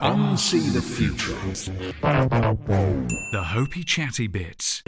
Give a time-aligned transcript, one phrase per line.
[0.00, 1.34] Unsee the future.
[3.32, 4.82] The Hopey Chatty Bits.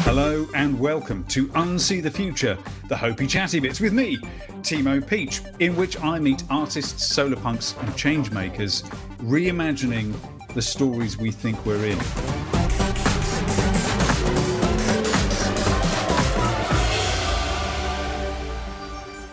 [0.00, 2.56] Hello and welcome to Unsee the Future,
[2.88, 4.16] the Hopey Chatty Bits with me,
[4.62, 8.82] Timo Peach, in which I meet artists, solar punks, and changemakers,
[9.18, 10.14] reimagining
[10.54, 12.53] the stories we think we're in.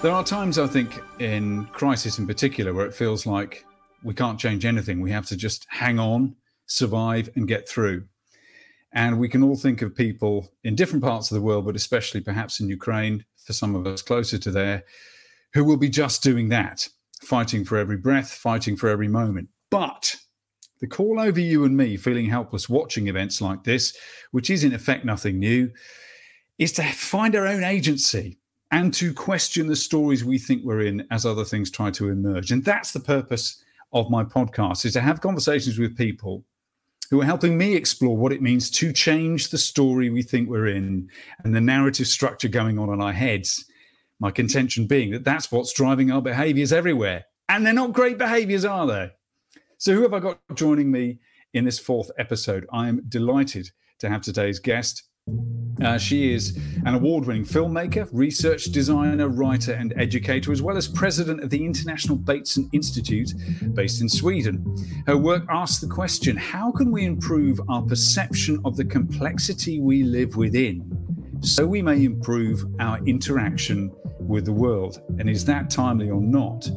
[0.02, 3.64] There are times, I think, in crisis in particular, where it feels like
[4.04, 5.00] we can't change anything.
[5.00, 8.06] We have to just hang on, survive, and get through.
[8.92, 12.20] And we can all think of people in different parts of the world, but especially
[12.20, 14.86] perhaps in Ukraine, for some of us closer to there,
[15.54, 16.88] who will be just doing that,
[17.22, 19.50] fighting for every breath, fighting for every moment.
[19.70, 20.16] But
[20.80, 23.96] the call over you and me feeling helpless watching events like this,
[24.32, 25.70] which is in effect nothing new,
[26.58, 28.40] is to find our own agency
[28.72, 32.52] and to question the stories we think we're in as other things try to emerge.
[32.52, 33.64] And that's the purpose
[33.94, 36.46] of my podcast is to have conversations with people
[37.10, 40.68] who are helping me explore what it means to change the story we think we're
[40.68, 41.10] in
[41.44, 43.66] and the narrative structure going on in our heads.
[44.20, 47.26] My contention being that that's what's driving our behaviors everywhere.
[47.50, 49.12] And they're not great behaviors, are they?
[49.78, 51.20] So, who have I got joining me
[51.54, 52.66] in this fourth episode?
[52.72, 55.04] I am delighted to have today's guest,
[55.84, 60.88] uh, she is an award winning filmmaker, research designer, writer, and educator, as well as
[60.88, 63.34] president of the International Bateson Institute
[63.74, 64.64] based in Sweden.
[65.08, 70.04] Her work asks the question how can we improve our perception of the complexity we
[70.04, 70.98] live within
[71.42, 75.02] so we may improve our interaction with the world?
[75.20, 76.70] And is that timely or not?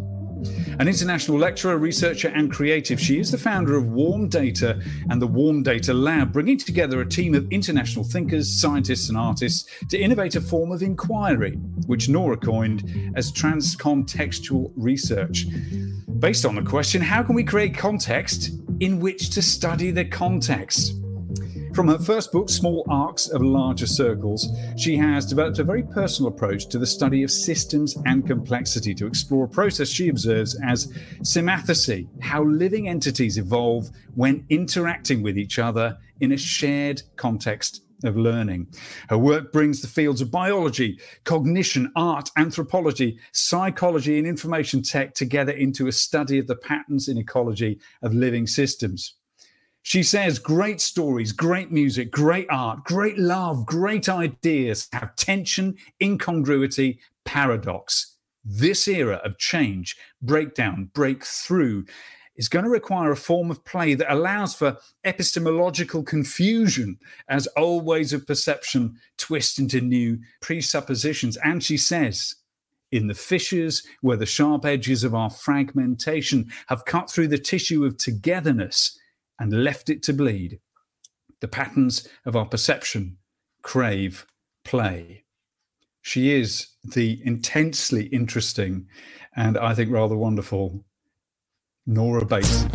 [0.78, 5.26] An international lecturer, researcher, and creative, she is the founder of Warm Data and the
[5.26, 10.34] Warm Data Lab, bringing together a team of international thinkers, scientists, and artists to innovate
[10.36, 11.52] a form of inquiry,
[11.86, 15.46] which Nora coined as transcontextual research.
[16.18, 20.94] Based on the question, how can we create context in which to study the context?
[21.74, 26.30] From her first book, Small Arcs of Larger Circles, she has developed a very personal
[26.30, 30.92] approach to the study of systems and complexity to explore a process she observes as
[31.22, 38.16] symmathesy, how living entities evolve when interacting with each other in a shared context of
[38.16, 38.68] learning.
[39.08, 45.52] Her work brings the fields of biology, cognition, art, anthropology, psychology, and information tech together
[45.52, 49.16] into a study of the patterns in ecology of living systems.
[49.86, 57.00] She says great stories, great music, great art, great love, great ideas have tension, incongruity,
[57.26, 58.16] paradox.
[58.42, 61.84] This era of change, breakdown, breakthrough
[62.34, 67.84] is going to require a form of play that allows for epistemological confusion as old
[67.84, 71.36] ways of perception twist into new presuppositions.
[71.44, 72.36] And she says,
[72.90, 77.84] in the fissures where the sharp edges of our fragmentation have cut through the tissue
[77.84, 78.98] of togetherness,
[79.38, 80.60] and left it to bleed.
[81.40, 83.18] The patterns of our perception
[83.62, 84.26] crave
[84.64, 85.24] play.
[86.02, 88.86] She is the intensely interesting
[89.36, 90.84] and I think rather wonderful
[91.86, 92.70] Nora Bateson.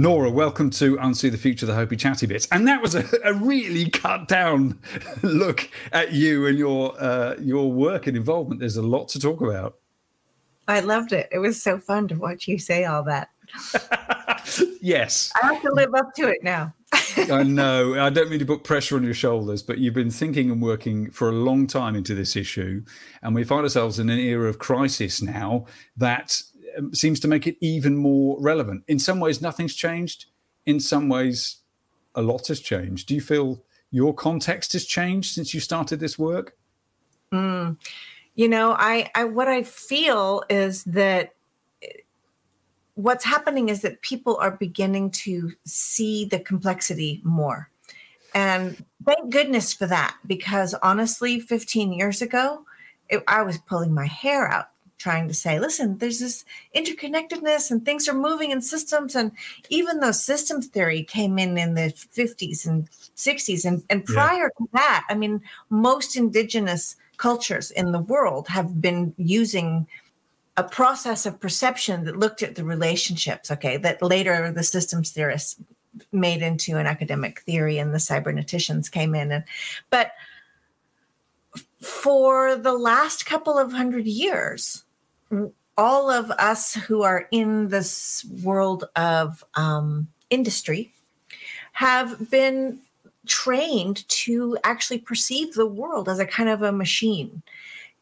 [0.00, 2.46] Nora, welcome to Unsee the Future, the Hopey Chatty Bits.
[2.52, 4.78] And that was a, a really cut down
[5.22, 8.60] look at you and your uh, your work and involvement.
[8.60, 9.78] There's a lot to talk about.
[10.68, 11.28] I loved it.
[11.32, 13.30] It was so fun to watch you say all that.
[14.82, 15.32] yes.
[15.42, 16.74] I have to live up to it now.
[17.16, 17.98] I know.
[17.98, 21.10] I don't mean to put pressure on your shoulders, but you've been thinking and working
[21.10, 22.84] for a long time into this issue.
[23.22, 25.64] And we find ourselves in an era of crisis now
[25.96, 26.40] that
[26.76, 28.84] um, seems to make it even more relevant.
[28.88, 30.26] In some ways, nothing's changed.
[30.66, 31.58] In some ways,
[32.14, 33.08] a lot has changed.
[33.08, 36.56] Do you feel your context has changed since you started this work?
[37.32, 37.76] Mm
[38.38, 41.34] you know I, I what i feel is that
[42.98, 47.70] what's happening is that people are beginning to see the complexity more.
[48.34, 52.64] And thank goodness for that because honestly 15 years ago
[53.08, 57.84] it, i was pulling my hair out trying to say listen there's this interconnectedness and
[57.84, 59.32] things are moving in systems and
[59.70, 64.66] even though systems theory came in in the 50s and 60s and, and prior yeah.
[64.66, 65.40] to that i mean
[65.70, 69.86] most indigenous cultures in the world have been using
[70.58, 75.56] a process of perception that looked at the relationships, okay, that later the systems theorists
[76.10, 79.30] made into an academic theory and the cyberneticians came in.
[79.30, 79.44] And
[79.88, 80.12] but
[81.80, 84.84] for the last couple of hundred years,
[85.76, 90.92] all of us who are in this world of um, industry
[91.72, 92.80] have been
[93.26, 97.42] trained to actually perceive the world as a kind of a machine.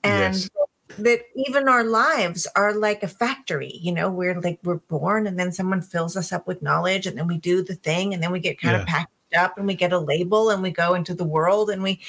[0.02, 0.50] And yes.
[0.98, 5.38] that even our lives are like a factory, you know, we're like we're born and
[5.38, 8.32] then someone fills us up with knowledge and then we do the thing and then
[8.32, 8.82] we get kind yeah.
[8.82, 11.82] of packed up and we get a label and we go into the world and
[11.82, 12.00] we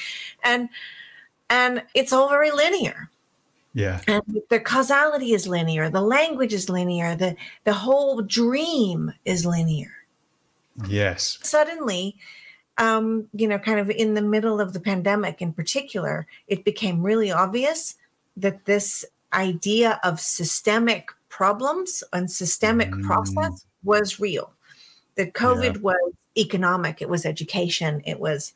[0.43, 0.69] and
[1.49, 3.09] and it's all very linear
[3.77, 9.45] yeah and the causality is linear the language is linear the the whole dream is
[9.45, 9.91] linear
[10.87, 12.15] yes suddenly
[12.77, 17.01] um you know kind of in the middle of the pandemic in particular it became
[17.01, 17.95] really obvious
[18.35, 23.03] that this idea of systemic problems and systemic mm.
[23.03, 24.51] process was real
[25.15, 25.81] that covid yeah.
[25.81, 28.53] was economic, it was education, it was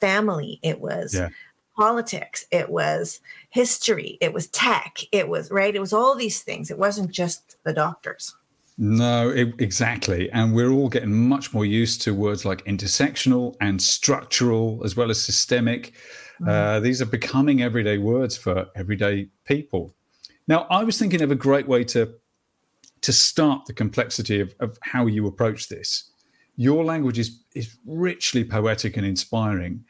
[0.00, 1.30] family, it was yeah.
[1.76, 6.70] Politics, it was history, it was tech, it was right, it was all these things.
[6.70, 8.34] It wasn't just the doctors.
[8.76, 10.30] No, it, exactly.
[10.30, 15.10] And we're all getting much more used to words like intersectional and structural, as well
[15.10, 15.92] as systemic.
[16.40, 16.48] Mm-hmm.
[16.48, 19.94] Uh, these are becoming everyday words for everyday people.
[20.48, 22.14] Now, I was thinking of a great way to
[23.02, 26.10] to start the complexity of, of how you approach this
[26.56, 29.84] your language is is richly poetic and inspiring.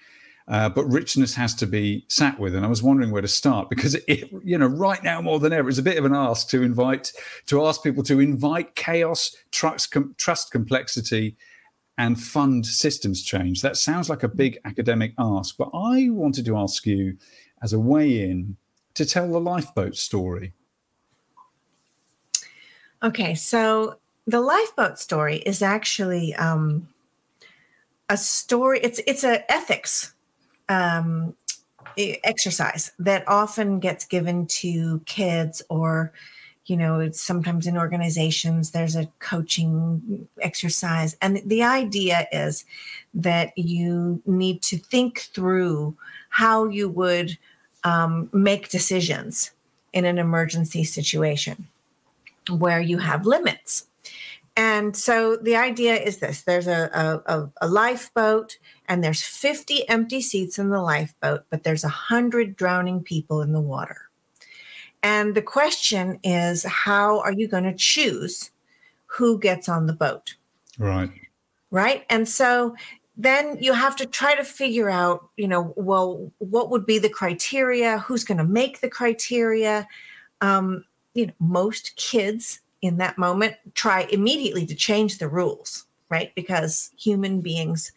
[0.46, 2.54] Uh, but richness has to be sat with.
[2.54, 5.54] And I was wondering where to start because it, you know, right now more than
[5.54, 7.12] ever, it's a bit of an ask to invite,
[7.46, 11.36] to ask people to invite chaos, trust, com- trust complexity,
[11.96, 13.62] and fund systems change.
[13.62, 17.16] That sounds like a big academic ask, but I wanted to ask you
[17.62, 18.56] as a way in
[18.94, 20.52] to tell the lifeboat story.
[23.02, 26.88] Okay, so the lifeboat story is actually um,
[28.08, 28.80] a story.
[28.82, 30.13] It's it's a ethics
[30.68, 31.34] um,
[31.96, 36.12] exercise that often gets given to kids or
[36.66, 41.16] you know it's sometimes in organizations there's a coaching exercise.
[41.20, 42.64] And the idea is
[43.12, 45.96] that you need to think through
[46.30, 47.38] how you would
[47.84, 49.50] um, make decisions
[49.92, 51.68] in an emergency situation
[52.50, 53.86] where you have limits
[54.56, 60.20] and so the idea is this there's a, a, a, lifeboat, and there's 50 empty
[60.20, 64.10] seats in the lifeboat, but there's 100 drowning people in the water.
[65.02, 68.52] And the question is how are you going to choose
[69.06, 70.36] who gets on the boat?
[70.78, 71.10] Right.
[71.70, 72.04] Right.
[72.08, 72.76] And so
[73.16, 77.08] then you have to try to figure out, you know, well, what would be the
[77.08, 77.98] criteria?
[77.98, 79.88] Who's going to make the criteria?
[80.40, 80.84] Um,
[81.14, 86.34] you know, most kids in that moment try immediately to change the rules right?
[86.34, 87.92] Because human beings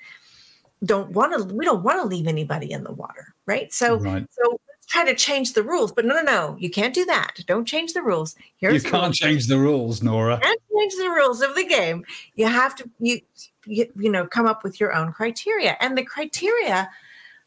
[0.83, 3.73] don't want to we don't want to leave anybody in the water right?
[3.73, 4.25] So right.
[4.31, 7.39] so let's try to change the rules but no no no you can't do that.
[7.47, 8.35] Don't change the rules.
[8.57, 10.35] Here's you can't change the rules nora.
[10.35, 12.05] You can't change the rules of the game.
[12.35, 13.19] You have to you
[13.65, 16.89] you, you know come up with your own criteria and the criteria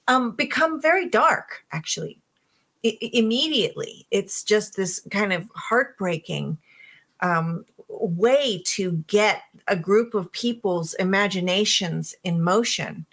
[0.09, 2.19] um, become very dark actually
[2.85, 4.07] I- immediately.
[4.11, 6.59] It's just this kind of heartbreaking
[7.23, 13.07] um, way to get a group of people's imaginations in motion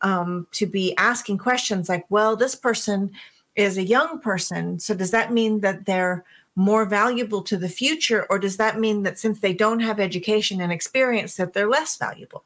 [0.00, 3.10] um, to be asking questions like, well, this person
[3.54, 4.78] is a young person.
[4.78, 6.24] So does that mean that they're
[6.56, 8.26] more valuable to the future?
[8.28, 11.96] Or does that mean that since they don't have education and experience, that they're less
[11.96, 12.44] valuable?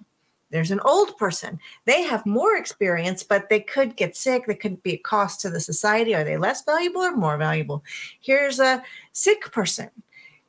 [0.50, 1.58] There's an old person.
[1.86, 4.46] They have more experience, but they could get sick.
[4.46, 6.14] They could be a cost to the society.
[6.14, 7.82] Are they less valuable or more valuable?
[8.20, 9.90] Here's a sick person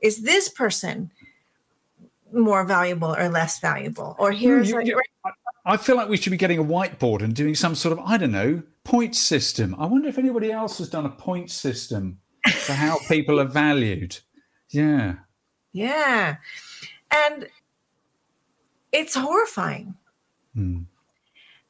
[0.02, 1.12] is this person
[2.34, 4.16] more valuable or less valuable?
[4.20, 5.02] Or here's you, you,
[5.66, 8.18] I feel like we should be getting a whiteboard and doing some sort of, I
[8.18, 9.76] don't know, point system.
[9.78, 14.20] I wonder if anybody else has done a point system for how people are valued.
[14.70, 15.16] Yeah.
[15.74, 16.38] Yeah.
[17.12, 17.48] And
[18.92, 19.96] it's horrifying.
[20.54, 20.84] Hmm.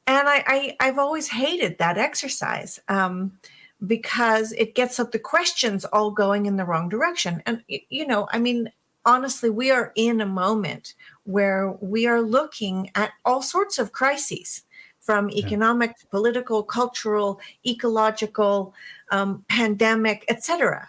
[0.06, 2.80] And I, I, have always hated that exercise.
[2.88, 3.32] Um,
[3.86, 7.42] because it gets up the questions all going in the wrong direction.
[7.46, 8.72] And, you know, I mean,
[9.04, 10.94] honestly, we are in a moment
[11.24, 14.64] where we are looking at all sorts of crises
[15.00, 16.04] from economic, yeah.
[16.10, 18.74] political, cultural, ecological,
[19.10, 20.88] um, pandemic, etc.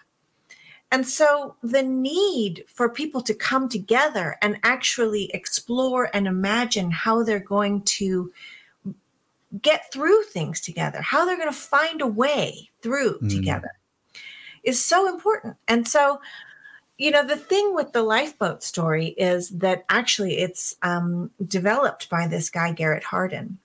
[0.91, 7.23] And so the need for people to come together and actually explore and imagine how
[7.23, 8.31] they're going to
[9.61, 13.29] get through things together, how they're going to find a way through mm.
[13.29, 13.71] together
[14.63, 15.55] is so important.
[15.67, 16.21] And so,
[16.97, 22.27] you know, the thing with the lifeboat story is that actually it's um, developed by
[22.27, 23.57] this guy, Garrett Hardin.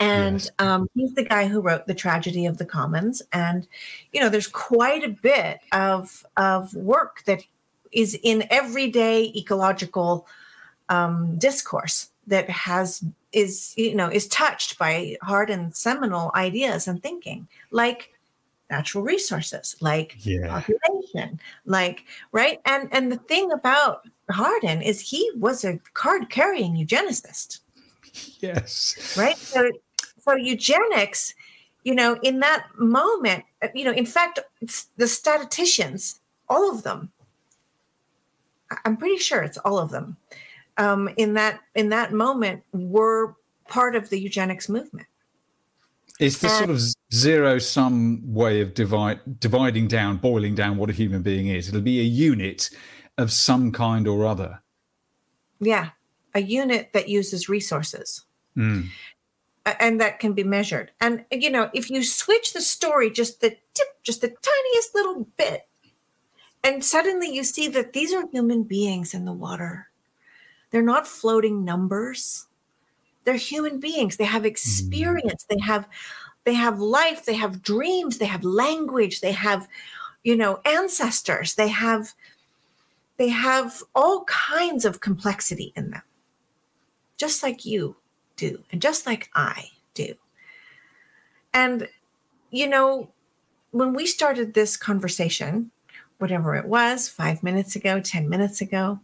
[0.00, 0.50] And yes.
[0.60, 3.20] um, he's the guy who wrote The Tragedy of the Commons.
[3.32, 3.66] And,
[4.12, 7.42] you know, there's quite a bit of, of work that
[7.90, 10.28] is in everyday ecological
[10.88, 17.48] um, discourse that has is you know is touched by Hardin seminal ideas and thinking
[17.70, 18.12] like
[18.70, 20.48] natural resources like Yeah.
[20.48, 26.74] population like right and and the thing about Hardin is he was a card carrying
[26.74, 27.60] eugenicist
[28.40, 28.96] Yes.
[29.16, 29.70] right so
[30.18, 31.34] so eugenics
[31.84, 34.38] you know in that moment uh, you know in fact
[34.96, 37.10] the statisticians all of them
[38.84, 40.16] i'm pretty sure it's all of them
[40.78, 43.34] um, in that in that moment were
[43.68, 45.06] part of the eugenics movement
[46.20, 46.80] It's the sort of
[47.12, 51.68] zero sum way of divide, dividing down, boiling down what a human being is.
[51.68, 52.70] It'll be a unit
[53.18, 54.60] of some kind or other.
[55.60, 55.90] yeah
[56.34, 58.24] a unit that uses resources
[58.56, 58.88] Mm.
[59.80, 63.50] and that can be measured and you know if you switch the story just the
[63.74, 65.68] tip just the tiniest little bit
[66.64, 69.87] and suddenly you see that these are human beings in the water
[70.70, 72.46] they're not floating numbers.
[73.24, 74.16] They're human beings.
[74.16, 74.48] They have hmm.
[74.48, 75.44] experience.
[75.48, 75.88] They have
[76.44, 77.26] they have life.
[77.26, 78.18] They have dreams.
[78.18, 79.20] They have language.
[79.20, 79.68] They have
[80.24, 81.54] you know ancestors.
[81.54, 82.14] They have
[83.16, 86.02] they have all kinds of complexity in them
[87.18, 87.96] just like you
[88.36, 90.14] do and just like i do.
[91.52, 91.88] And
[92.50, 93.10] you know
[93.72, 95.70] when we started this conversation
[96.18, 99.00] whatever it was 5 minutes ago 10 minutes ago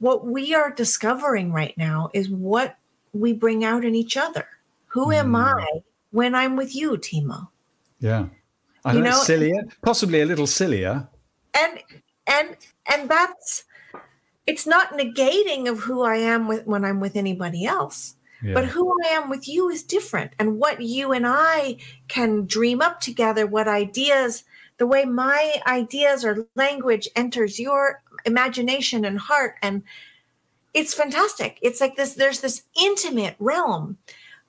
[0.00, 2.76] what we are discovering right now is what
[3.12, 4.46] we bring out in each other
[4.86, 5.60] who am Mm.
[5.60, 7.48] i when i'm with you timo
[8.00, 8.26] Yeah.
[8.84, 11.08] I You know, know- sillier, possibly a little sillier.
[11.54, 11.80] and
[12.26, 12.56] and
[12.92, 13.64] and that's
[14.46, 18.54] it's not negating of who i am with when i'm with anybody else Yeah.
[18.54, 21.76] but who i am with you is different and what you and i
[22.08, 24.44] can dream up together what ideas
[24.78, 29.82] the way my ideas or language enters your imagination and heart and
[30.74, 31.58] it's fantastic.
[31.62, 33.98] It's like this there's this intimate realm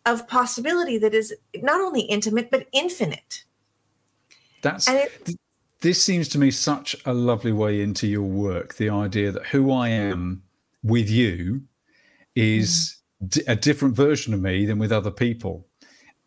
[0.06, 3.44] of possibility that is not only intimate but infinite.
[4.62, 5.36] That's and it,
[5.82, 9.72] this seems to me such a lovely way into your work the idea that who
[9.72, 10.44] i am
[10.84, 11.62] with you
[12.36, 15.68] is d- a different version of me than with other people.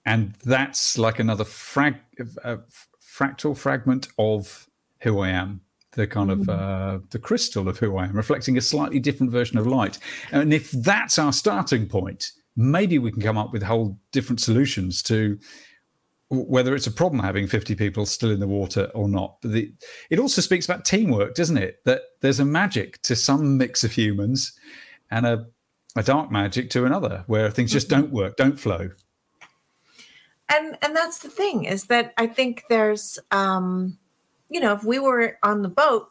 [0.04, 1.96] And that's like another frag
[2.42, 2.56] uh,
[3.00, 4.68] fractal fragment of
[5.00, 5.60] who i am
[5.92, 9.58] the kind of uh, the crystal of who i am reflecting a slightly different version
[9.58, 9.98] of light
[10.30, 15.02] and if that's our starting point maybe we can come up with whole different solutions
[15.02, 15.38] to
[16.28, 19.36] whether it's a problem having 50 people still in the water or not.
[19.42, 19.72] But the,
[20.08, 21.84] it also speaks about teamwork, doesn't it?
[21.84, 24.58] That there's a magic to some mix of humans
[25.10, 25.46] and a,
[25.94, 28.90] a dark magic to another where things just don't work, don't flow.
[30.48, 33.98] and and that's the thing is that i think there's um
[34.52, 36.10] you know if we were on the boat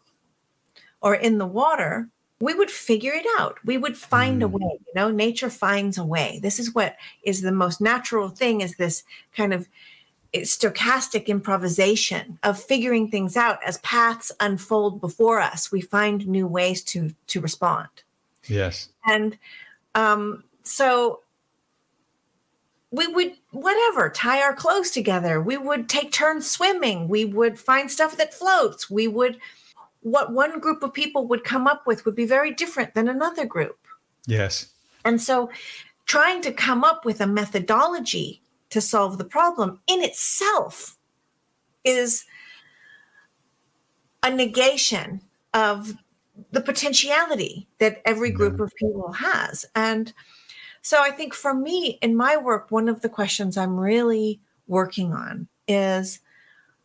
[1.02, 4.52] or in the water we would figure it out we would find a Mm.
[4.60, 8.62] way you know nature finds a way this is what is the most natural thing
[8.62, 9.04] is this
[9.36, 9.68] kind of
[10.34, 16.48] eh, stochastic improvisation of figuring things out as paths unfold before us we find new
[16.48, 17.90] ways to to respond
[18.48, 18.90] Yes.
[19.06, 19.38] and
[19.94, 21.20] um, so
[22.92, 25.42] we would whatever tie our clothes together.
[25.42, 27.08] We would take turns swimming.
[27.08, 28.90] We would find stuff that floats.
[28.90, 29.40] We would
[30.02, 33.46] what one group of people would come up with would be very different than another
[33.46, 33.78] group.
[34.28, 34.68] Yes.
[35.04, 35.50] and so
[36.06, 40.98] trying to come up with a methodology to solve the problem in itself
[41.84, 42.26] is
[44.24, 45.22] a negation
[45.54, 45.96] of
[46.52, 49.66] the potentiality that every group of people has.
[49.76, 50.14] And
[50.82, 55.14] so I think for me in my work, one of the questions I'm really working
[55.14, 56.20] on is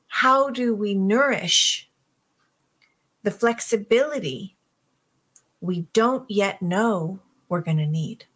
[0.08, 1.90] how do we nourish
[3.22, 4.56] the flexibility
[5.60, 8.26] we don't yet know we're going to need?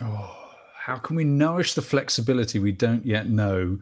[0.00, 0.36] Oh,
[0.78, 3.78] how can we nourish the flexibility we don't yet know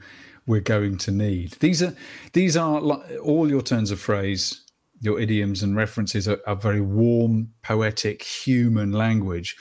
[0.46, 1.52] we're going to need?
[1.60, 1.94] These are
[2.32, 4.62] these are all your turns of phrase,
[5.00, 9.56] your idioms and references are, are very warm, poetic, human language,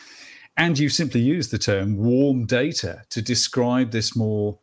[0.58, 4.58] and you simply use the term warm data to describe this more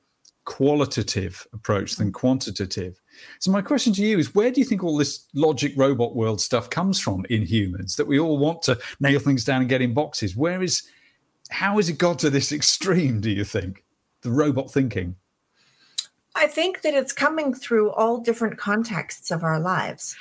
[0.44, 2.14] qualitative approach than mm.
[2.14, 3.00] quantitative.
[3.38, 6.40] So my question to you is where do you think all this logic robot world
[6.40, 9.82] stuff comes from in humans that we all want to nail things down and get
[9.82, 10.36] in boxes?
[10.36, 10.82] Where is
[11.50, 13.84] how has it got to this extreme, do you think?
[14.22, 15.16] The robot thinking.
[16.36, 20.16] I think that it's coming through all different contexts of our lives.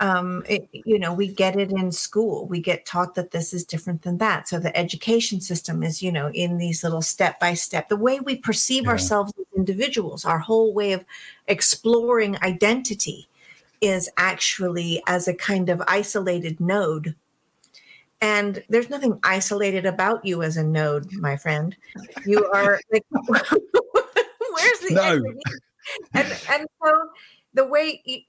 [0.00, 2.46] Um, it, you know, we get it in school.
[2.46, 4.48] We get taught that this is different than that.
[4.48, 7.88] So the education system is, you know, in these little step by step.
[7.90, 8.92] The way we perceive Yeah.
[8.92, 11.04] ourselves as individuals, our whole way of
[11.48, 13.28] exploring identity
[13.80, 17.14] is actually as a kind of isolated node.
[18.22, 21.76] and there's nothing isolated about you as a node, my friend.
[22.26, 25.22] You are like, where's the No.
[26.14, 26.92] And and so
[27.54, 28.26] the way,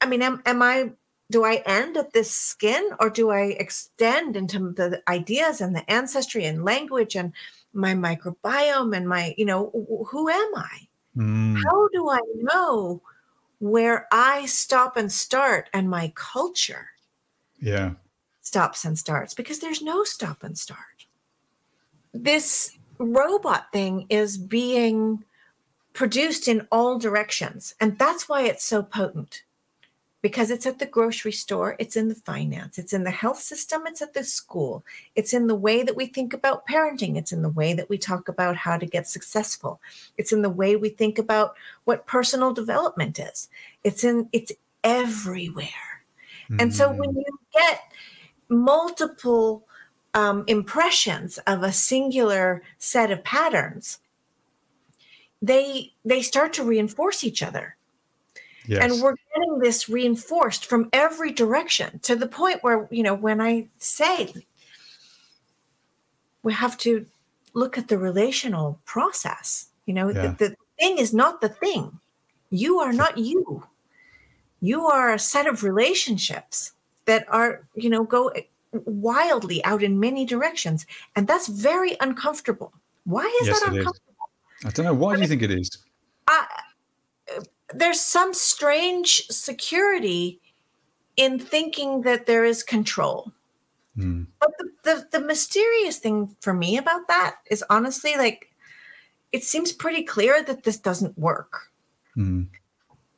[0.00, 0.92] I mean, am am I?
[1.30, 5.88] Do I end at this skin, or do I extend into the ideas and the
[5.90, 7.32] ancestry and language and
[7.74, 9.70] my microbiome and my, you know,
[10.10, 10.88] who am I?
[11.16, 13.02] Mm, How do I know
[13.58, 16.90] where I stop and start and my culture?
[17.60, 17.92] yeah.
[18.40, 21.06] stops and starts because there's no stop and start.
[22.14, 25.24] This robot thing is being
[25.92, 27.74] produced in all directions.
[27.80, 29.42] And that's why it's so potent
[30.28, 33.86] because it's at the grocery store, it's in the finance, it's in the health system,
[33.86, 34.84] it's at the school,
[35.16, 37.96] it's in the way that we think about parenting, it's in the way that we
[37.96, 39.80] talk about how to get successful,
[40.18, 41.54] it's in the way we think about
[41.84, 43.48] what personal development is.
[43.84, 44.52] It's in it's
[44.84, 46.04] everywhere.
[46.58, 47.90] And so when Mm, you get
[48.50, 49.66] multiple
[50.12, 53.98] um, impressions of a singular set of patterns,
[55.40, 57.77] they they start to reinforce each other.
[58.68, 58.82] Yes.
[58.84, 63.40] And we're getting this reinforced from every direction to the point where, you know, when
[63.40, 64.32] I say
[66.42, 67.06] we have to
[67.54, 70.34] look at the relational process, you know, Yeah.
[70.38, 71.98] the, the thing is not the thing.
[72.50, 73.64] You are not you.
[74.60, 76.72] You are a set of relationships
[77.06, 78.32] that are, you know, go
[78.84, 80.86] wildly out in many directions.
[81.16, 82.72] And that's very uncomfortable.
[83.04, 83.78] Why is Yes, that it is.
[83.78, 84.28] uncomfortable?
[84.64, 84.94] I don't know.
[84.94, 85.70] Why do you think it is?
[87.74, 90.40] There's some strange security
[91.16, 93.32] in thinking that there is control.
[93.96, 98.52] Mm, But the, the, the mysterious thing for me about that is honestly like,
[99.32, 101.70] it seems pretty clear that this doesn't work.
[102.16, 102.46] mm,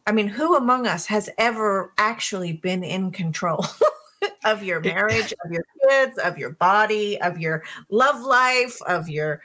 [0.06, 3.64] I mean, who among us has ever actually been in control
[4.44, 9.42] of your marriage, of your kids, of your body, of your love life, of your,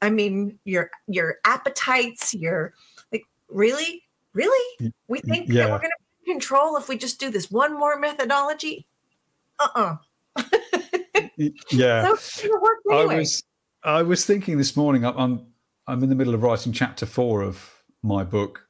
[0.00, 2.72] I mean, your your appetites, your
[3.12, 4.01] like really,
[4.32, 4.90] really?
[5.08, 5.90] We think that we're gonna
[6.26, 8.86] control if we just do this one more methodology?
[9.58, 9.96] Uh-uh.
[11.70, 12.14] yeah.
[12.14, 12.48] So
[12.88, 13.44] gonna I was
[13.84, 15.04] I was thinking this morning.
[15.04, 15.46] I'm- I'm
[15.88, 18.66] I'm in the middle of writing chapter four of my book,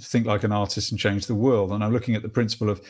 [0.00, 2.80] Think Like an Artist and Change the World, and I'm looking at the principle of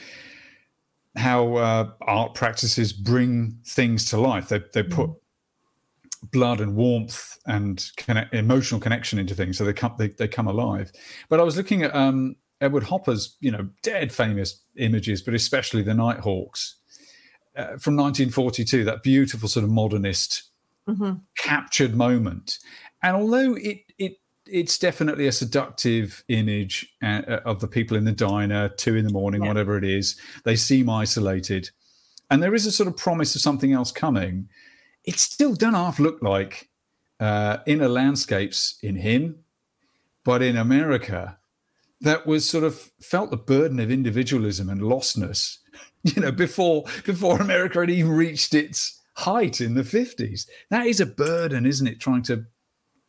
[1.16, 4.48] how uh, art practices bring things to life.
[4.48, 5.10] They they put
[6.32, 10.46] blood and warmth and connect, emotional connection into things, so they come they, they come
[10.48, 10.90] alive.
[11.28, 15.82] But I was looking at um, Edward Hopper's you know dead famous images, but especially
[15.82, 16.76] the Nighthawks.
[17.56, 20.44] Uh, from 1942, that beautiful sort of modernist
[20.88, 21.20] Mhm.
[21.36, 22.58] captured moment.
[23.02, 28.04] And although it it it's definitely a seductive image uh, uh, of the people in
[28.04, 29.48] the diner, two in the morning, Yeah.
[29.48, 31.70] whatever it is, they seem isolated,
[32.30, 34.48] and there is a sort of promise of something else coming.
[35.08, 36.68] It still doesn't half look like
[37.18, 39.44] uh, inner landscapes in him,
[40.24, 41.38] but in America,
[42.02, 45.58] that was sort of felt the burden of individualism and lostness.
[46.04, 50.46] You know, before before America had even reached its height in the 50s.
[50.70, 51.98] That is a burden, isn't it?
[52.00, 52.46] Trying to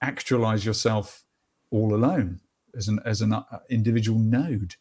[0.01, 1.23] actualize yourself
[1.71, 2.41] all alone
[2.75, 4.75] as an as an uh, individual node.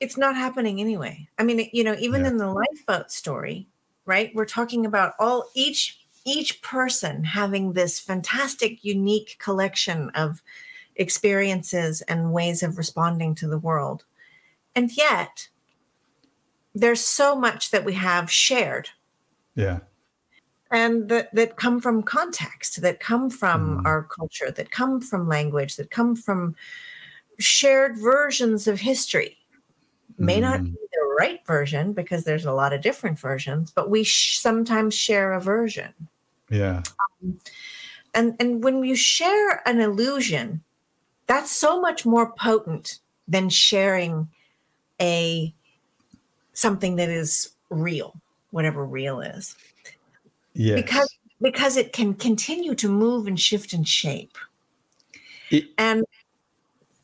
[0.00, 1.28] it's not happening anyway.
[1.38, 2.28] I mean, you know, even Yeah.
[2.30, 3.66] in the lifeboat story,
[4.10, 4.34] right?
[4.34, 5.96] We're talking about all each
[6.26, 10.42] each person having this fantastic, unique collection of
[10.96, 14.04] experiences and ways of responding to the world.
[14.74, 15.48] And yet,
[16.74, 18.90] there's so much that we have shared
[19.54, 19.78] Yeah.
[20.70, 23.86] and that, that come from context, that come from Mm.
[23.86, 26.54] our culture, that come from language, that come from
[27.38, 29.38] shared versions of history.
[30.18, 30.72] May not Mm.
[30.72, 34.94] be the right version because there's a lot of different versions, but we sh- sometimes
[34.94, 35.92] share a version.
[36.50, 36.82] Yeah.
[37.22, 37.38] Um,
[38.14, 40.62] and and when you share an illusion,
[41.26, 44.28] that's so much more potent than sharing
[45.00, 45.54] a
[46.52, 48.14] something that is real,
[48.50, 49.56] whatever real is.
[50.54, 50.80] Yes.
[50.82, 51.08] because
[51.40, 54.36] because it can continue to move and shift and shape
[55.50, 56.04] It- and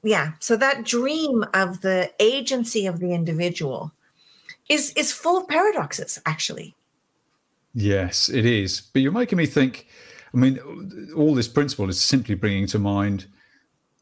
[0.02, 3.92] yeah so that dream of the agency of the individual
[4.68, 6.74] is is full of paradoxes actually
[7.78, 8.80] Yes, it is.
[8.80, 9.86] But you're making me think.
[10.34, 13.26] I mean, all this principle is simply bringing to mind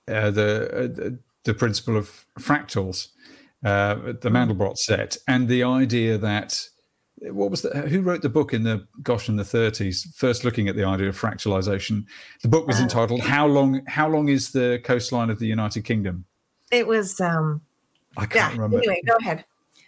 [0.07, 1.11] uh, the, uh,
[1.43, 3.09] the principle of fractals,
[3.65, 6.69] uh, the Mandelbrot set, and the idea that
[7.19, 7.89] what was that?
[7.89, 10.15] Who wrote the book in the gosh in the 30s?
[10.15, 12.05] First looking at the idea of fractalization.
[12.43, 13.85] The book was Uh, entitled "How long?
[13.89, 16.27] How long is the coastline of the United Kingdom?"
[16.71, 17.61] it was um
[18.17, 18.79] I can't remember.
[18.79, 19.45] anyway go ahead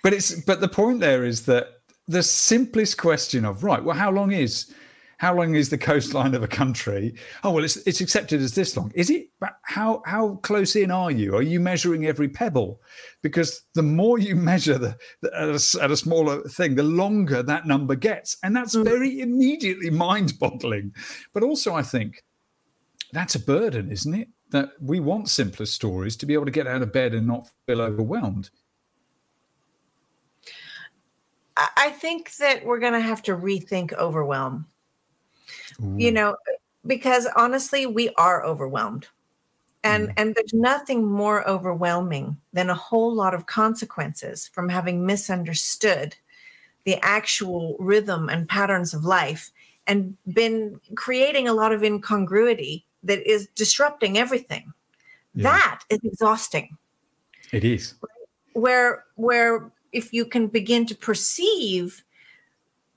[0.07, 4.12] But it's but the point there is that the simplest question of right, well, how
[4.12, 4.73] long is
[5.19, 7.16] how long is the coastline of a country?
[7.42, 8.92] Oh well, it's it's accepted as this long.
[8.95, 9.31] Is it?
[9.62, 11.35] How how close in are you?
[11.35, 12.81] Are you measuring every pebble?
[13.21, 17.42] Because the more you measure the, the at, a, at, a, smaller thing, the longer
[17.42, 18.85] that number gets, and that's mm.
[18.85, 20.95] very immediately mind-boggling.
[21.35, 22.23] But also, I think
[23.11, 24.29] that's a burden, isn't it?
[24.53, 27.51] That we want simpler stories to be able to get out of bed and not
[27.66, 28.51] feel overwhelmed.
[31.57, 34.66] I think that we're going to have to rethink overwhelm
[35.83, 35.95] Ooh.
[35.97, 36.37] you know
[36.87, 39.09] because honestly we are overwhelmed
[39.85, 40.12] and mm.
[40.16, 46.16] and there's nothing more overwhelming than a whole lot of consequences from having misunderstood
[46.85, 49.51] the actual rhythm and patterns of life
[49.87, 54.73] and been creating a lot of incongruity that is disrupting everything
[55.35, 55.51] yeah.
[55.51, 56.77] that is exhausting
[57.53, 57.95] it is
[58.53, 62.05] where where if you can begin to perceive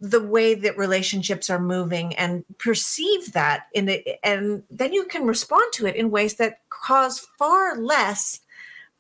[0.02, 5.26] the way that relationships are moving and perceive that in it and then you can
[5.26, 8.40] respond to it in ways that cause far less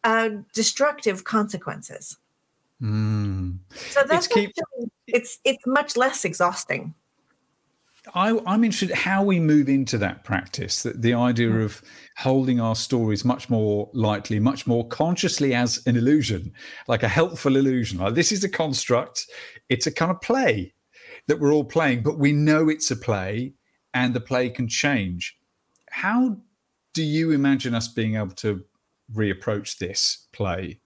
[0.03, 2.17] uh, destructive consequences
[2.81, 3.57] mm.
[3.73, 4.51] so that's it's, keep,
[5.07, 6.93] it's it's much less exhausting
[8.13, 10.83] I, am interested how we move into that practice.
[10.83, 11.63] That the idea mm.
[11.63, 11.81] of
[12.17, 16.53] holding our stories much more lightly, much more consciously as an illusion,
[16.87, 17.99] like a helpful illusion.
[17.99, 19.27] Like this is a construct.
[19.69, 20.73] It's a kind of play
[21.27, 23.53] that we're all playing, but we know it's a play
[23.93, 25.37] and the play can change.
[25.91, 26.37] How
[26.93, 28.63] do you imagine us being able to
[29.13, 30.79] reapproach this play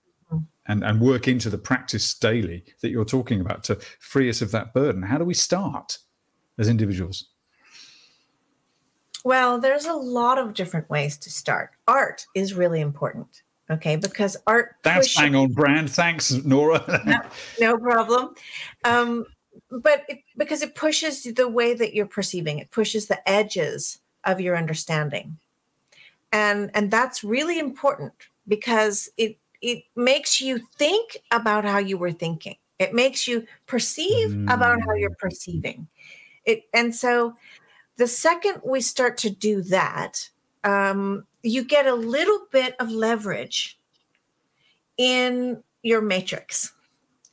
[0.68, 4.52] and, and work into the practice daily that you're talking about to free us of
[4.52, 5.04] that burden?
[5.04, 5.98] How do we start
[6.58, 7.30] as individuals?
[9.26, 11.72] Well, there's a lot of different ways to start.
[11.88, 13.44] Art is really important.
[13.72, 14.76] Okay, because art.
[14.84, 15.90] That's pushes, bang on brand.
[15.90, 17.02] Thanks, Nora.
[17.06, 17.22] no,
[17.60, 18.36] no problem.
[18.84, 19.26] Um,
[19.70, 24.40] but it, because it pushes the way that you're perceiving it pushes the edges of
[24.40, 25.38] your understanding
[26.32, 28.14] and and that's really important
[28.48, 34.30] because it it makes you think about how you were thinking it makes you perceive
[34.30, 34.54] mm.
[34.54, 35.18] about how you're mm.
[35.18, 35.88] perceiving
[36.46, 37.36] it and so
[37.98, 40.30] the second we start to do that
[40.64, 43.78] um, you get a little bit of leverage
[44.98, 46.74] in your matrix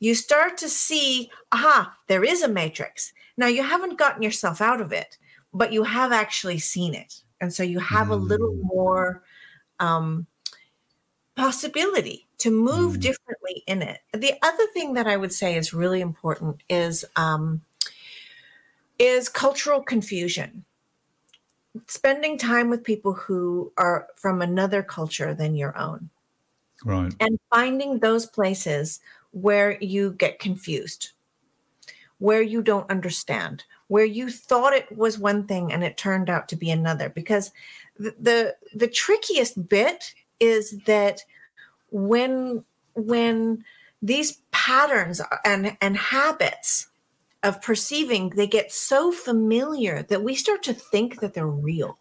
[0.01, 3.13] you start to see, aha, there is a matrix.
[3.37, 5.17] Now you haven't gotten yourself out of it,
[5.53, 7.21] but you have actually seen it.
[7.39, 8.13] And so you have mm.
[8.13, 8.63] a little mm.
[8.63, 9.23] more
[9.79, 10.25] um,
[11.35, 13.01] possibility to move mm.
[13.01, 13.99] differently in it.
[14.11, 17.61] The other thing that I would say is really important is um,
[19.01, 20.63] is cultural confusion.
[21.87, 26.09] Spending time with people who are from another culture than your own.
[26.85, 27.13] Right.
[27.19, 28.99] And finding those places
[29.31, 31.11] where you get confused,
[32.19, 36.47] where you don't understand, where you thought it was one thing and it turned out
[36.49, 37.09] to be another.
[37.09, 37.51] Because
[37.97, 41.21] the the, the trickiest bit is that
[41.89, 43.63] when when
[44.01, 46.90] these patterns and and habits
[47.43, 51.97] of perceiving they get so familiar that we start to think that they're real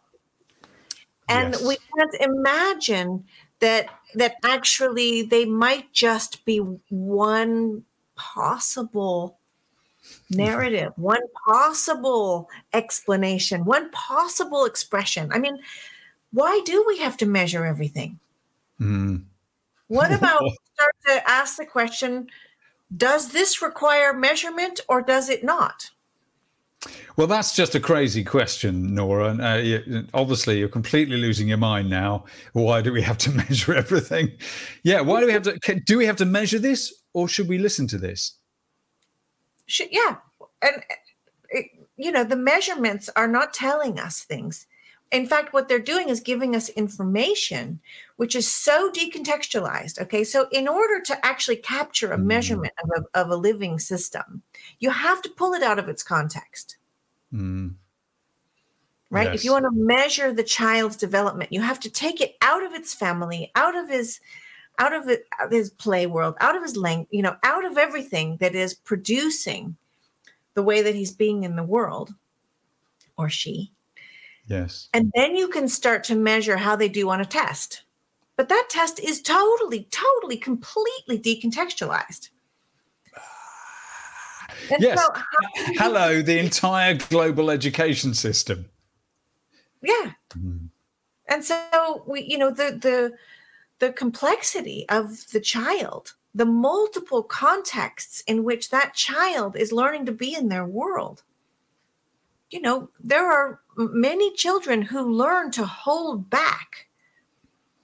[1.31, 1.65] and yes.
[1.65, 3.25] we can't imagine
[3.61, 7.85] that that actually they might just be one
[8.17, 9.39] possible
[10.31, 15.31] narrative, one possible explanation, one possible expression.
[15.33, 15.59] I mean,
[16.33, 18.19] why do we have to measure everything?
[18.81, 19.25] Mm.
[19.87, 20.43] What about
[20.75, 22.29] start to ask the question
[22.97, 25.91] does this require measurement or does it not?
[27.17, 29.31] Well, that's just a crazy question, Nora.
[29.31, 32.25] And uh, you, obviously, you're completely losing your mind now.
[32.55, 34.33] Why do we have to measure everything?
[34.83, 35.59] Yeah, why do we have to?
[35.61, 38.37] Can, do we have to measure this, or should we listen to this?
[39.67, 40.17] Should, yeah,
[40.63, 40.83] and
[41.51, 44.67] it, you know, the measurements are not telling us things.
[45.13, 47.81] In fact, what they're doing is giving us information
[48.21, 49.99] which is so decontextualized.
[49.99, 52.25] Okay, so in order to actually capture a mm.
[52.25, 54.43] measurement of a, of a living system,
[54.79, 56.77] you have to pull it out of its context.
[57.33, 57.77] Mm.
[59.09, 59.29] Right?
[59.29, 59.37] Yes.
[59.37, 62.75] If you want to measure the child's development, you have to take it out of
[62.75, 64.21] its family, out of his
[64.79, 67.79] out of, out of his play world, out of his length, you know, out of
[67.79, 69.77] everything that is producing
[70.53, 72.15] the way that he's being in the world
[73.17, 73.73] or she.
[74.51, 74.89] Yes.
[74.93, 77.85] And then you can start to measure how they do on a test.
[78.37, 82.31] But that test is totally, totally, completely decontextualized.
[84.73, 85.01] And yes.
[85.01, 85.09] So
[85.79, 88.67] Hello, the entire global education system.
[89.81, 90.13] Yeah.
[90.37, 90.69] Mm.
[91.29, 93.13] And so we, you know, the the
[93.79, 100.13] the complexity of the child the multiple contexts in which that child is learning to
[100.13, 101.23] be in their world.
[102.51, 106.89] You know, there are many children who learn to hold back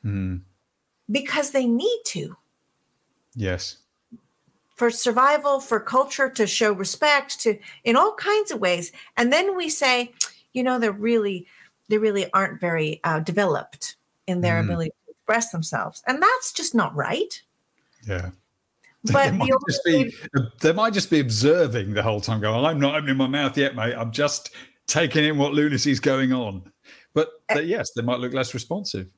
[0.05, 0.43] Mm.
[1.11, 2.37] because they need to
[3.35, 3.79] Yes.
[4.77, 8.93] for survival, for culture, to show respect, to in all kinds of ways.
[9.17, 10.13] And then we say,
[10.53, 11.47] you know, they're really,
[11.89, 14.67] they really aren't very uh, developed in their Mm.
[14.67, 17.43] ability to express themselves, and that's just not right.
[18.07, 18.31] Yeah.
[19.13, 20.15] But they, might the just be,
[20.61, 23.77] they might just be observing the whole time, going, I'm not opening my mouth yet,
[23.77, 23.95] mate.
[23.95, 24.51] I'm just
[24.87, 26.71] taking in what lunacy's going on.
[27.15, 27.55] But Eh.
[27.55, 29.09] they- yes, they might look less responsive.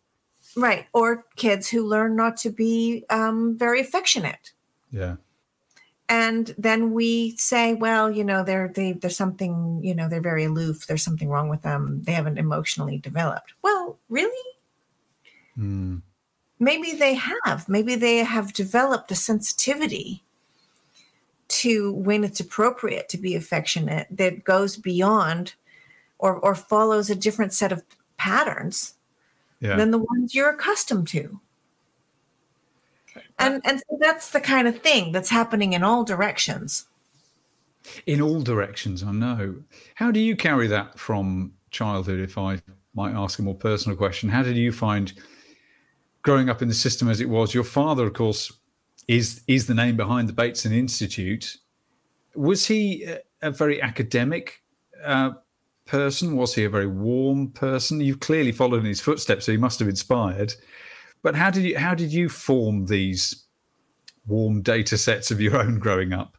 [0.57, 4.53] right, or kids who learn not to be um, very affectionate.
[4.91, 5.17] Yeah.
[6.11, 10.45] and then we say well you know they're they, there's something you know they're very
[10.45, 14.47] aloof there's something wrong with them they haven't emotionally developed well really
[15.59, 16.01] Mm.
[16.59, 20.25] maybe they have maybe they have developed a sensitivity
[21.59, 25.55] to when it's appropriate to be affectionate that goes beyond
[26.19, 27.83] or or follows a different set of
[28.17, 28.95] patterns
[29.61, 29.77] Yeah.
[29.77, 31.41] than the ones you're accustomed to
[33.39, 36.87] and and so that's the kind of thing that's happening in all directions
[38.07, 39.57] in all directions, I know.
[39.95, 42.61] How do you carry that from childhood, if I
[42.95, 44.29] might ask a more personal question?
[44.29, 45.13] How did you find
[46.23, 47.55] growing up in the system as it was?
[47.55, 48.53] Your father, of course,
[49.09, 51.57] is is the name behind the Bateson Institute.
[52.35, 53.07] Was he
[53.43, 54.63] a, very academic
[55.05, 55.31] uh,
[55.87, 56.37] person?
[56.37, 58.01] Was he a very warm person?
[58.01, 60.55] You've clearly followed in his footsteps, so he must have inspired.
[61.23, 63.45] But how did you how did you form these
[64.27, 66.37] warm data sets of your own growing up?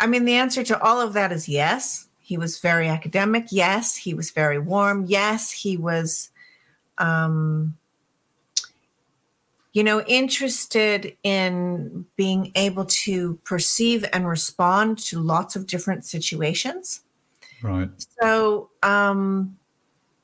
[0.00, 2.08] I mean, the answer to all of that is yes.
[2.18, 3.46] He was very academic.
[3.50, 3.96] Yes.
[3.96, 5.04] He was very warm.
[5.06, 5.50] Yes.
[5.50, 6.30] He was,
[6.98, 7.76] um,
[9.72, 17.02] you know, interested in being able to perceive and respond to lots of different situations.
[17.62, 17.90] Right.
[18.20, 19.56] So um,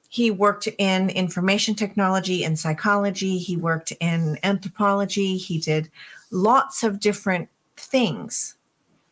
[0.08, 3.38] he worked in information technology and psychology.
[3.38, 5.36] He worked in anthropology.
[5.38, 5.90] He did
[6.30, 8.54] lots of different things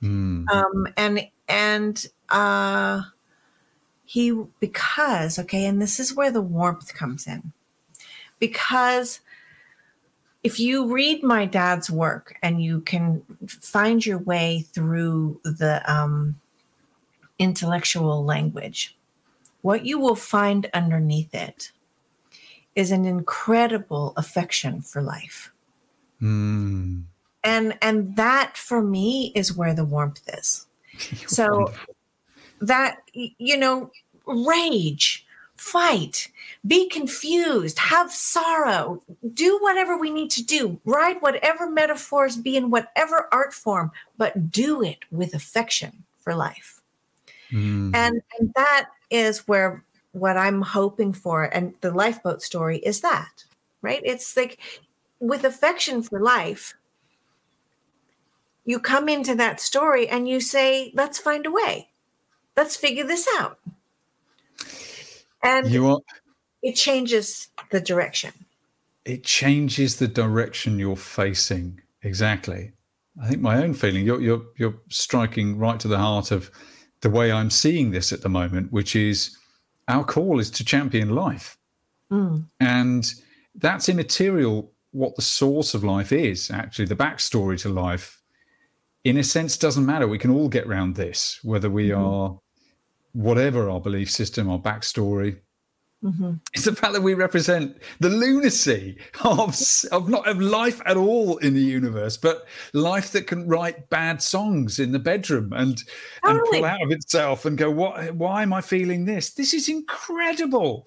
[0.03, 0.45] Mm.
[0.53, 3.01] um and and uh
[4.05, 7.53] he because okay and this is where the warmth comes in
[8.39, 9.21] because
[10.47, 16.37] if you read my dad's work and you can find your way through the um
[17.39, 18.97] intellectual language
[19.63, 21.73] what you will find underneath it
[22.77, 25.53] is an incredible affection for life.
[26.23, 27.03] Mm.
[27.45, 30.67] and and that for me is where the warmth is.
[31.27, 31.75] So
[32.61, 33.91] that you know
[34.27, 35.26] rage
[35.57, 36.31] fight
[36.67, 42.71] be confused have sorrow do whatever we need to do write whatever metaphors be in
[42.71, 46.81] whatever art form but do it with affection for life.
[47.53, 47.95] Mm.
[47.95, 53.45] and and that is where what i'm hoping for and the lifeboat story is that
[53.87, 54.03] right?
[54.05, 54.59] It's like
[55.21, 56.75] with affection for life
[58.65, 61.89] you come into that story and you say let's find a way.
[62.57, 63.59] Let's figure this out
[65.43, 66.01] and you are
[66.63, 68.33] it changes the direction.
[69.05, 71.81] It changes the direction you're facing.
[72.03, 72.73] Exactly.
[73.23, 76.51] I think my own feeling you're you're you're striking right to the heart of
[77.03, 79.37] the way i'm seeing this at the moment which is
[79.89, 81.57] our call is to champion life.
[82.13, 82.47] Mm.
[82.61, 83.13] and
[83.57, 88.23] that's immaterial what the source of life is actually the backstory to life.
[89.05, 90.07] In a sense doesn't matter.
[90.09, 91.99] We can all get around this whether we Mhm.
[91.99, 92.39] are
[93.17, 95.39] whatever our belief system our backstory
[96.05, 96.41] Mhm.
[96.53, 99.59] it's the fact that we represent the lunacy of,
[99.91, 104.21] of not of life at all in the universe, but life that can write bad
[104.23, 105.83] songs in the bedroom and
[106.23, 108.15] and pull out of itself and go, what?
[108.15, 109.33] Why am I feeling this?
[109.33, 110.87] This is incredible,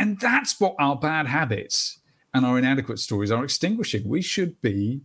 [0.00, 2.00] and that's what our bad habits
[2.34, 4.02] and our inadequate stories are extinguishing.
[4.08, 5.02] We should be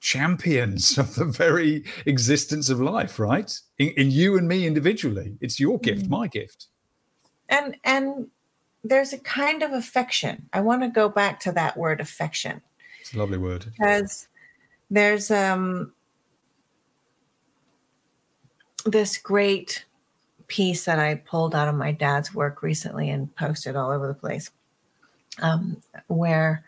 [0.00, 3.52] champions of the very existence of life, right?
[3.78, 6.10] In, in you and me individually, it's your gift, Mm.
[6.10, 6.66] my gift.
[7.48, 8.28] and and
[8.84, 12.60] there's a kind of affection i want to go back to that word affection
[13.00, 13.64] It's a lovely word.
[13.76, 14.28] because
[14.90, 15.92] there's um
[18.84, 19.84] this great
[20.46, 24.14] piece that I pulled out of my dad's work recently and posted all over the
[24.14, 24.50] place,
[25.42, 26.64] um, where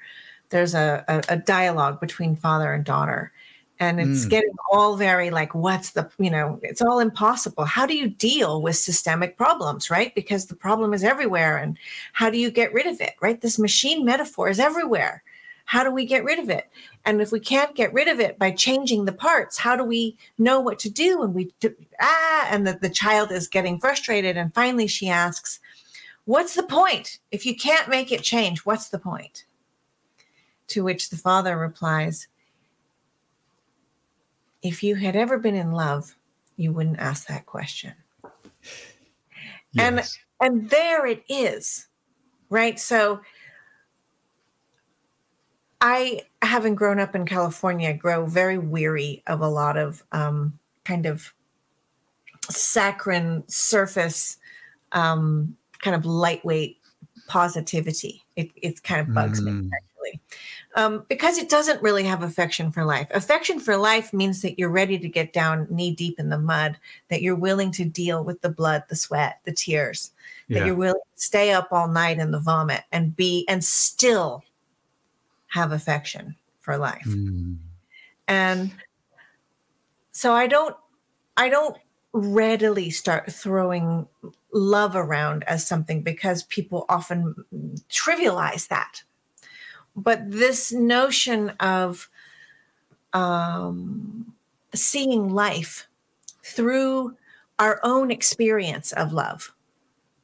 [0.50, 3.32] there's a, a, a dialogue between father and daughter.
[3.78, 4.30] And it's Mm.
[4.30, 7.64] getting all very like, what's the, you know, it's all impossible.
[7.64, 10.14] How do you deal with systemic problems, right?
[10.14, 11.56] Because the problem is everywhere.
[11.56, 11.78] And
[12.12, 13.40] how do you get rid of it, right?
[13.40, 15.22] This machine metaphor is everywhere.
[15.66, 16.68] how do we get rid of it?
[17.04, 20.16] And if we can't get rid of it by changing the parts, how do we
[20.36, 21.22] know what to do?
[21.22, 24.36] And we do, ah, and the, the child is getting frustrated.
[24.36, 25.60] And finally, she asks,
[26.24, 27.18] What's the point?
[27.30, 29.44] If you can't make it change, what's the point?
[30.70, 32.28] To which the father replies,
[34.62, 36.16] If you had ever been in love,
[36.56, 37.94] you wouldn't ask that question.
[39.72, 40.18] Yes.
[40.40, 41.87] And and there it is.
[42.50, 42.78] Right?
[42.80, 43.20] So
[45.80, 51.06] I, having grown up in California, grow very weary of a lot of um, kind
[51.06, 51.33] of
[52.50, 54.37] saccharine surface,
[54.92, 56.78] um, kind of lightweight
[57.28, 58.22] positivity.
[58.37, 59.62] It, it kind of bugs mm.
[59.62, 59.70] me.
[60.76, 63.09] Um, because it doesn't really have affection for life.
[63.11, 66.78] Affection for life means that you're ready to get down knee deep in the mud,
[67.09, 70.12] that you're willing to deal with the blood, the sweat, the tears,
[70.46, 70.61] yeah.
[70.61, 74.44] that you're willing to stay up all night in the vomit and be and still
[75.48, 77.04] have affection for life.
[77.04, 77.56] Mm.
[78.28, 78.70] And
[80.12, 80.76] so I don't
[81.37, 81.76] I don't
[82.12, 84.06] readily start throwing
[84.52, 87.35] love around as something because people often
[87.88, 89.02] trivialize that.
[90.02, 92.08] But this notion of
[93.12, 94.32] um,
[94.74, 95.88] seeing life
[96.44, 97.16] through
[97.58, 99.52] our own experience of love,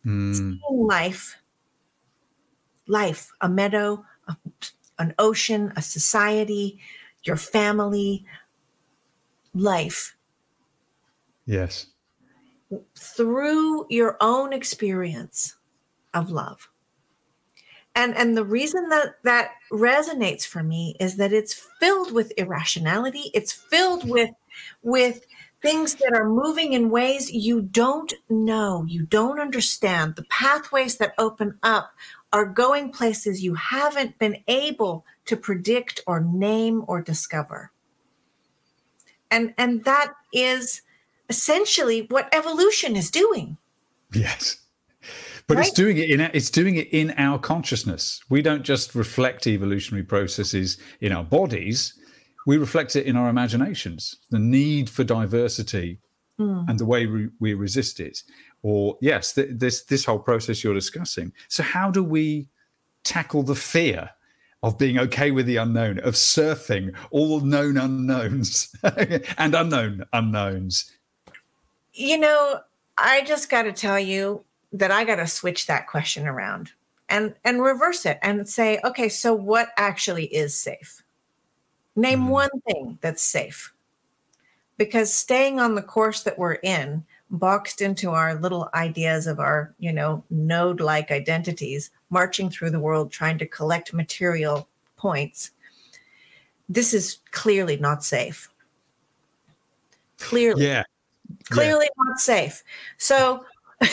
[0.04, 0.34] mm.
[0.34, 1.36] seeing life,
[2.86, 4.36] life, a meadow, a,
[4.98, 6.78] an ocean, a society,
[7.24, 8.24] your family,
[9.54, 10.16] life.
[11.44, 11.86] Yes.
[12.96, 15.56] Through your own experience
[16.14, 16.68] of love.
[17.96, 23.30] And, and the reason that that resonates for me is that it's filled with irrationality.
[23.34, 24.30] It's filled with
[24.82, 25.26] with
[25.62, 30.14] things that are moving in ways you don't know, you don't understand.
[30.14, 31.92] The pathways that open up
[32.32, 37.72] are going places you haven't been able to predict or name or discover.
[39.30, 40.82] And, and that is
[41.28, 43.56] essentially what evolution is doing.
[44.12, 44.58] Yes.
[45.48, 45.66] But right?
[45.66, 48.20] it's doing it in it's doing it in our consciousness.
[48.28, 51.94] We don't just reflect evolutionary processes in our bodies.
[52.46, 54.16] We reflect it in our imaginations.
[54.30, 55.98] The need for diversity
[56.38, 56.68] mm.
[56.68, 58.22] and the way we, we resist it
[58.66, 61.32] or yes, th- this this whole process you're discussing.
[61.46, 62.48] So how do we
[63.04, 64.10] tackle the fear
[64.60, 70.90] of being okay with the unknown, of surfing all known unknowns and unknown unknowns?
[71.92, 72.60] You know,
[72.98, 74.44] I just got to tell you
[74.78, 76.72] that I got to switch that question around
[77.08, 81.02] and and reverse it and say, okay, so what actually is safe?
[81.94, 82.28] Name mm.
[82.28, 83.72] one thing that's safe.
[84.76, 89.74] Because staying on the course that we're in boxed into our little ideas of our,
[89.78, 95.50] you know, node like identities, marching through the world trying to collect material points.
[96.68, 98.50] This is clearly not safe.
[100.18, 100.66] Clearly.
[100.66, 100.84] Yeah.
[101.50, 102.04] Clearly yeah.
[102.04, 102.62] not safe.
[102.98, 103.44] So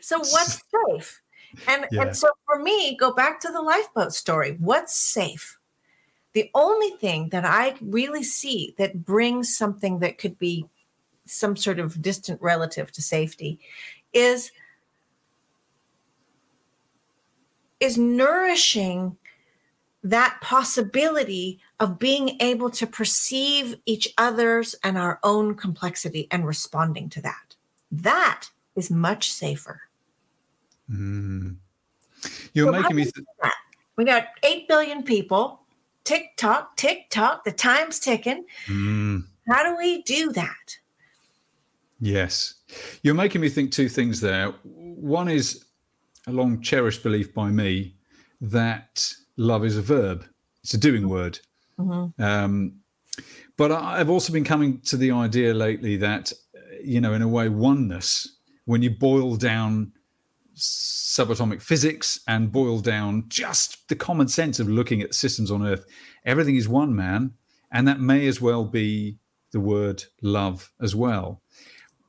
[0.00, 1.22] so what's safe?
[1.66, 2.02] And yeah.
[2.02, 4.56] and so for me, go back to the lifeboat story.
[4.58, 5.58] What's safe?
[6.32, 10.66] The only thing that I really see that brings something that could be
[11.24, 13.58] some sort of distant relative to safety
[14.12, 14.52] is
[17.80, 19.16] is nourishing
[20.02, 27.08] that possibility of being able to perceive each other's and our own complexity and responding
[27.10, 27.56] to that.
[27.90, 29.82] That is much safer.
[30.90, 31.56] Mm.
[32.52, 33.04] You're so making me.
[33.04, 33.52] Th-
[33.96, 35.60] we got 8 billion people.
[36.04, 38.44] Tick tock, tick tock, the time's ticking.
[38.66, 39.24] Mm.
[39.48, 40.78] How do we do that?
[42.00, 42.54] Yes.
[43.02, 44.52] You're making me think two things there.
[44.62, 45.64] One is
[46.26, 47.94] a long cherished belief by me
[48.40, 50.24] that love is a verb,
[50.62, 51.38] it's a doing word.
[51.78, 52.22] Mm-hmm.
[52.22, 52.80] Um,
[53.56, 56.32] but I've also been coming to the idea lately that,
[56.82, 58.35] you know, in a way, oneness,
[58.66, 59.92] when you boil down
[60.54, 65.86] subatomic physics and boil down just the common sense of looking at systems on Earth,
[66.24, 67.32] everything is one man.
[67.72, 69.18] And that may as well be
[69.52, 71.40] the word love as well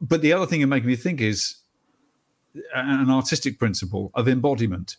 [0.01, 1.57] but the other thing you're making me think is
[2.73, 4.97] an artistic principle of embodiment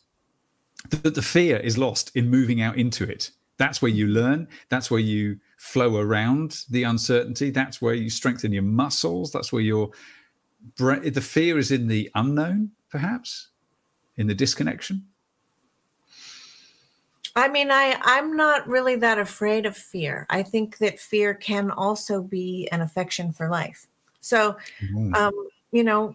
[0.90, 4.90] that the fear is lost in moving out into it that's where you learn that's
[4.90, 9.90] where you flow around the uncertainty that's where you strengthen your muscles that's where your
[10.76, 13.48] the fear is in the unknown perhaps
[14.16, 15.06] in the disconnection
[17.36, 21.70] i mean i i'm not really that afraid of fear i think that fear can
[21.70, 23.88] also be an affection for life
[24.20, 25.14] so, mm-hmm.
[25.14, 26.14] um, you know,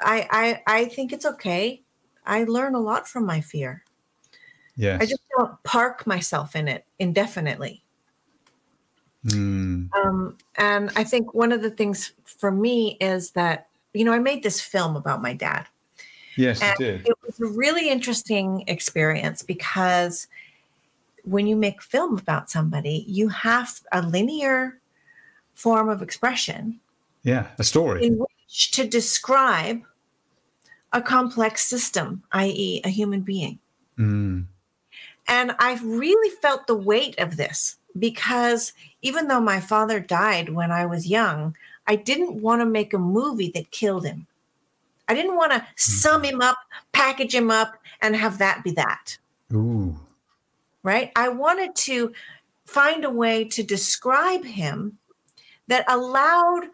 [0.00, 0.26] I,
[0.66, 1.82] I I think it's okay.
[2.24, 3.84] I learn a lot from my fear.
[4.76, 4.98] Yeah.
[5.00, 7.82] I just don't park myself in it indefinitely.
[9.26, 9.92] Mm.
[9.94, 14.18] Um, and I think one of the things for me is that, you know, I
[14.18, 15.66] made this film about my dad.
[16.36, 17.06] Yes, you did.
[17.06, 20.28] it was a really interesting experience because
[21.24, 24.78] when you make film about somebody, you have a linear
[25.54, 26.78] form of expression
[27.22, 28.04] Yeah, a story.
[28.06, 29.80] in which to describe
[30.92, 33.58] a complex system, i.e., a human being.
[33.98, 34.46] Mm.
[35.26, 38.72] And I really felt the weight of this because
[39.02, 42.98] even though my father died when I was young, I didn't want to make a
[42.98, 44.26] movie that killed him.
[45.08, 45.72] I didn't want to mm-hmm.
[45.76, 46.58] sum him up,
[46.92, 49.18] package him up, and have that be that.
[49.52, 49.98] Ooh.
[50.82, 51.10] Right.
[51.16, 52.12] I wanted to
[52.64, 54.98] find a way to describe him
[55.68, 56.64] that allowed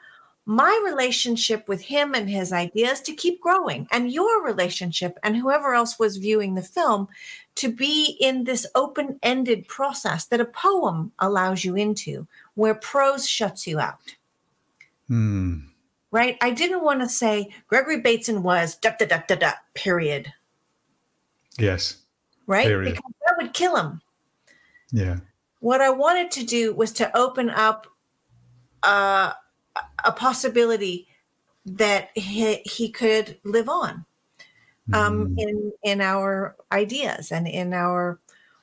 [0.44, 5.74] my relationship with him and his ideas to keep growing, and your relationship and whoever
[5.74, 7.06] else was viewing the film
[7.54, 13.28] to be in this open ended process that a poem allows you into, where prose
[13.28, 14.16] shuts you out.
[15.08, 15.66] Mm.
[16.10, 16.36] Right.
[16.40, 20.32] I didn't want to say Gregory Bateson was da da da da da, period.
[21.58, 21.98] Yes.
[22.46, 22.66] Right.
[22.66, 22.94] Period.
[22.94, 24.00] Because that would kill him.
[24.90, 25.18] Yeah.
[25.62, 27.86] what I wanted to do was to open up
[28.82, 29.32] uh,
[30.04, 31.08] a possibility
[31.64, 34.04] that he, he could live on
[34.92, 35.34] um, Mm.
[35.38, 38.18] in in our ideas and in our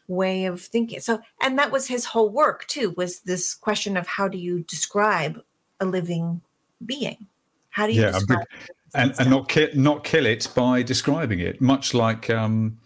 [0.08, 1.00] way of thinking.
[1.00, 2.94] So, and that was his whole work too.
[2.98, 5.42] Was this question of how do you describe
[5.80, 6.42] a living
[6.86, 7.28] being?
[7.70, 8.48] How do you Yeah, describe
[8.94, 12.80] and and not kill not kill it by describing it, much like um,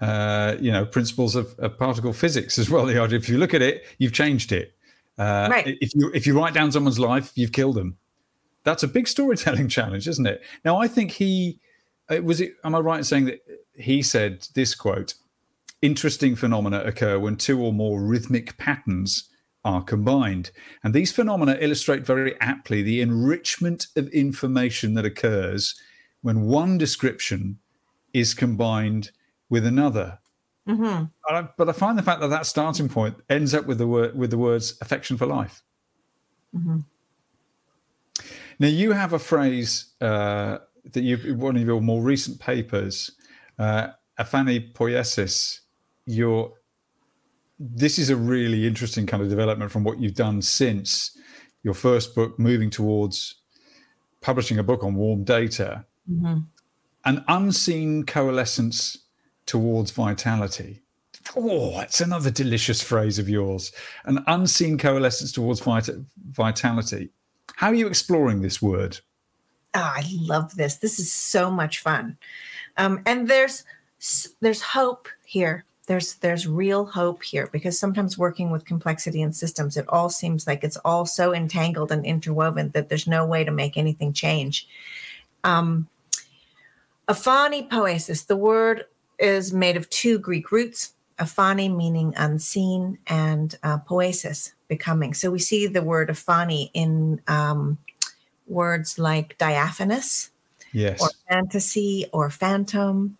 [0.00, 2.86] uh, you know principles of, of particle physics as well.
[2.86, 4.74] The idea if you look at it, you've changed it.
[5.18, 5.78] Uh, Right.
[5.80, 7.96] If you if you write down someone's life, you've killed them.
[8.64, 10.42] That's a big storytelling challenge, isn't it?
[10.64, 11.60] Now, I think he
[12.08, 12.54] uh, was it.
[12.64, 13.40] Am I right in saying that
[13.74, 15.14] he said this quote?
[15.82, 19.28] Interesting phenomena occur when two or more rhythmic patterns
[19.64, 20.50] are combined.
[20.82, 25.74] And these phenomena illustrate very aptly the enrichment of information that occurs
[26.22, 27.58] when one description
[28.12, 29.10] is combined
[29.48, 30.18] with another.
[30.68, 31.10] Mhm.
[31.26, 33.86] But I, but I find the fact that that starting point ends up with the
[33.86, 35.62] word with the words affection for life.
[36.56, 36.84] Mhm.
[38.58, 40.58] Now you have a phrase uh,
[40.92, 43.10] that you in one of your more recent papers,
[43.58, 43.88] uh,
[44.18, 45.60] Aphanipoiesis.
[46.06, 46.54] Your
[47.58, 51.16] this is a really interesting kind of development from what you've done since
[51.62, 53.36] your first book, moving towards
[54.22, 56.46] publishing a book on warm data, Mhm.
[57.04, 58.98] an unseen coalescence
[59.46, 60.82] towards vitality.
[61.36, 63.72] Oh, it's another delicious phrase of yours.
[64.04, 67.10] An unseen coalescence towards vita- vitality.
[67.56, 68.98] How are you exploring this word?
[69.74, 70.76] Oh, I love this.
[70.76, 72.16] This is so much fun,
[72.76, 73.64] um, and there's
[74.40, 75.64] there's hope here.
[75.86, 80.46] There's there's real hope here because sometimes working with complexity and systems, it all seems
[80.46, 84.68] like it's all so entangled and interwoven that there's no way to make anything change.
[85.42, 85.88] Um,
[87.08, 88.26] aphanipoiesis.
[88.26, 88.84] The word
[89.18, 90.92] is made of two Greek roots.
[91.20, 95.14] Aphani meaning unseen, and uh, poiesis becoming.
[95.14, 97.78] So we see the word aphani in um,
[98.48, 100.30] words like diaphanous
[100.74, 101.00] Yes.
[101.00, 103.16] or fantasy or phantom.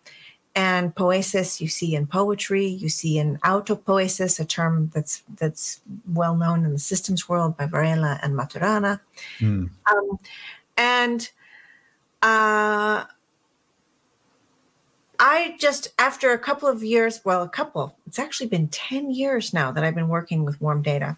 [0.57, 5.81] And poiesis you see in poetry, you see in autopoiesis, a term that's that's
[6.13, 9.01] well known in the systems world by Varela and Maturana.
[9.39, 9.69] Mm.
[9.91, 10.19] Um,
[10.77, 11.29] and
[12.21, 13.05] uh,
[15.19, 19.53] I just, after a couple of years, well, a couple, it's actually been 10 years
[19.53, 21.17] now that I've been working with warm data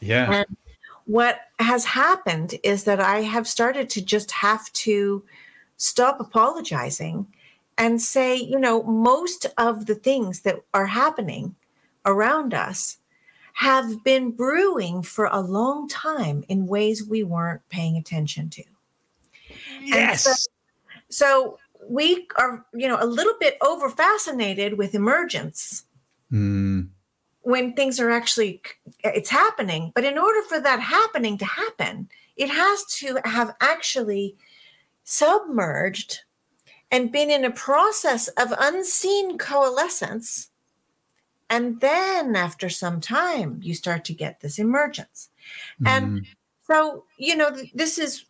[0.00, 0.30] Yeah.
[0.30, 0.56] and
[1.04, 5.24] what has happened is that I have started to just have to
[5.76, 7.26] stop apologizing
[7.78, 11.56] and say, you know, most of the things that are happening
[12.06, 12.98] around us
[13.54, 18.62] have been brewing for a long time in ways we weren't paying attention to.
[19.82, 20.48] Yes.
[21.08, 21.58] So
[21.88, 25.84] we are, you know, a little bit over fascinated with emergence
[26.32, 26.88] Mm.
[27.42, 28.62] when things are actually
[29.04, 34.34] it's happening but in order for that happening to happen it has to have actually
[35.04, 36.20] submerged
[36.90, 40.48] and been in a process of unseen coalescence
[41.50, 45.28] and then after some time you start to get this emergence
[45.84, 46.26] and Mm.
[46.66, 48.24] so you know this is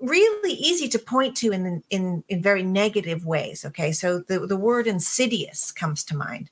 [0.00, 4.56] really easy to point to in in in very negative ways okay so the, the
[4.56, 6.50] word insidious comes to mind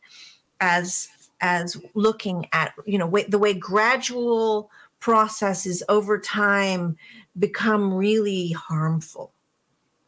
[0.61, 1.09] as
[1.40, 4.70] as looking at you know way, the way gradual
[5.01, 6.97] processes over time
[7.38, 9.32] become really harmful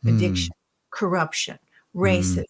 [0.04, 0.16] Mm.
[0.16, 0.54] addiction
[0.90, 1.58] corruption
[1.94, 2.44] racism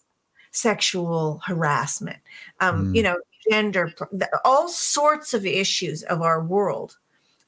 [0.57, 2.17] sexual harassment,
[2.59, 2.95] um, mm.
[2.95, 3.17] you know,
[3.49, 3.93] gender,
[4.43, 6.97] all sorts of issues of our world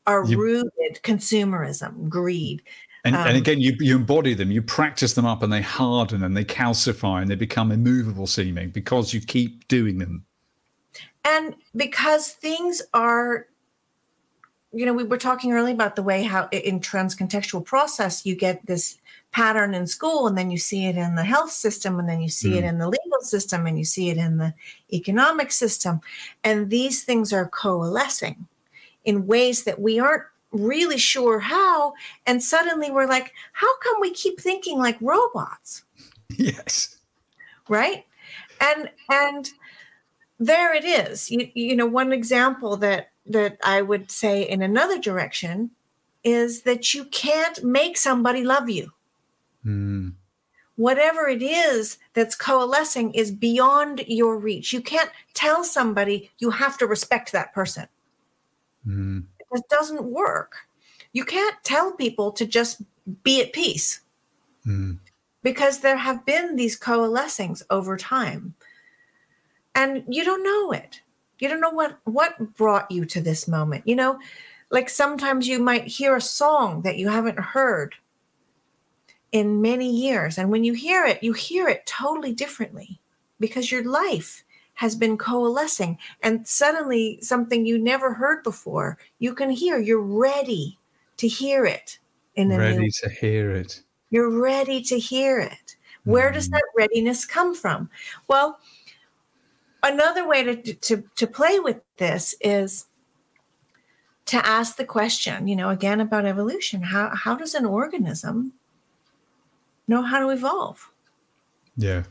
[0.08, 2.62] are you, rooted consumerism, greed.
[3.06, 6.24] And, um, and, again, you, you embody them, you practice them up, and they harden
[6.24, 10.26] and they calcify and they become immovable seeming because you keep doing them.
[11.24, 13.48] And because things are,
[14.74, 18.66] you know, we were talking earlier about the way how in transcontextual process you get
[18.66, 19.00] this
[19.32, 22.30] pattern in school and then you see it in the health system and then you
[22.30, 22.58] see mm.
[22.58, 24.54] it in the legal system and you see it in the
[24.92, 26.02] economic system
[26.44, 28.48] and these things are coalescing
[29.06, 31.94] in ways that we aren't really sure how
[32.26, 35.84] and suddenly we're like how come we keep thinking like robots
[36.38, 36.98] yes
[37.68, 38.06] right
[38.60, 39.52] and and
[40.40, 44.98] there it is you, you know one example that that i would say in another
[44.98, 45.70] direction
[46.24, 48.92] is that you can't make somebody love you
[49.66, 50.14] Mm.
[50.76, 54.72] Whatever it is that's coalescing is beyond your reach.
[54.72, 57.88] You can't tell somebody you have to respect that person.
[58.88, 59.26] Mm.
[59.52, 60.56] It doesn't work.
[61.14, 62.82] You can't tell people to just
[63.24, 64.02] be at peace
[64.66, 65.00] mm.
[65.44, 68.54] because there have been these coalescings over time.
[69.76, 71.02] And you don't know it.
[71.40, 73.88] You don't know what what brought you to this moment.
[73.88, 74.20] You know,
[74.72, 77.96] like sometimes you might hear a song that you haven't heard
[79.32, 80.38] in many years.
[80.38, 83.00] And when you hear it, you hear it totally differently
[83.40, 84.44] because your life
[84.80, 89.78] has been coalescing and suddenly something you never heard before, you can hear.
[89.80, 90.80] You're ready
[91.18, 92.00] to hear it.
[92.36, 93.82] In a ready new, to hear it.
[94.10, 95.76] You're ready to hear it.
[96.06, 96.52] Where does mm.
[96.52, 97.90] that readiness come from?
[98.28, 98.60] Well,
[99.84, 102.86] another way to, to, to play with this is
[104.28, 106.84] to ask the question, you know, again about evolution.
[106.84, 108.54] How, how does an organism
[109.90, 110.92] know how to evolve.
[111.76, 112.04] Yeah.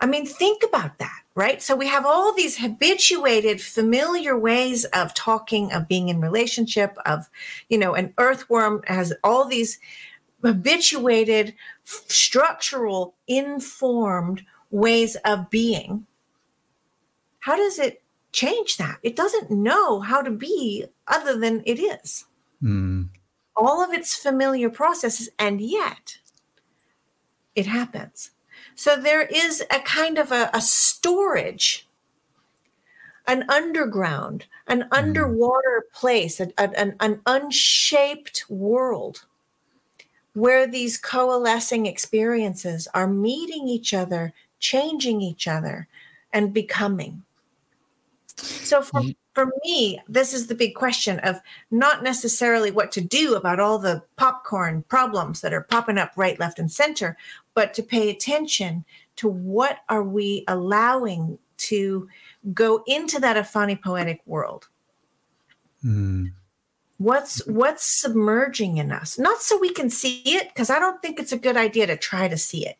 [0.00, 1.60] I mean, think about that, right?
[1.60, 7.28] So we have all these habituated, familiar ways of talking, of being in relationship, of,
[7.68, 9.80] you know, an earthworm has all these
[10.42, 16.06] habituated, structural, informed ways of being.
[17.40, 18.98] How does it change that?
[19.02, 22.26] It doesn't know how to be other than it is.
[22.62, 23.08] Mm.
[23.56, 26.18] All of its familiar processes, and yet
[27.56, 28.30] it happens.
[28.78, 31.88] So there is a kind of a, a storage,
[33.26, 34.88] an underground, an mm.
[34.92, 39.24] underwater place, a, a, an, an unshaped world
[40.34, 45.88] where these coalescing experiences are meeting each other, changing each other,
[46.32, 47.24] and becoming.
[48.36, 49.02] So for,
[49.38, 53.78] for me, this is the big question of not necessarily what to do about all
[53.78, 57.16] the popcorn problems that are popping up right, left, and center,
[57.54, 58.84] but to pay attention
[59.14, 62.08] to what are we allowing to
[62.52, 64.66] go into that aphanipoietic world.
[65.84, 66.32] Mm.
[66.96, 69.20] What's what's submerging in us?
[69.20, 71.96] Not so we can see it, because I don't think it's a good idea to
[71.96, 72.76] try to see it.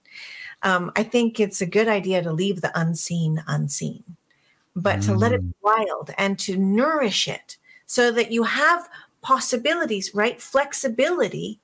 [0.65, 4.03] Um, I think it's a good idea to leave the unseen unseen,
[4.81, 5.07] but mm.
[5.07, 7.57] to let it be wild and to nourish it
[7.87, 8.89] so that you have
[9.21, 10.41] possibilities, right?
[10.41, 11.61] Flexibility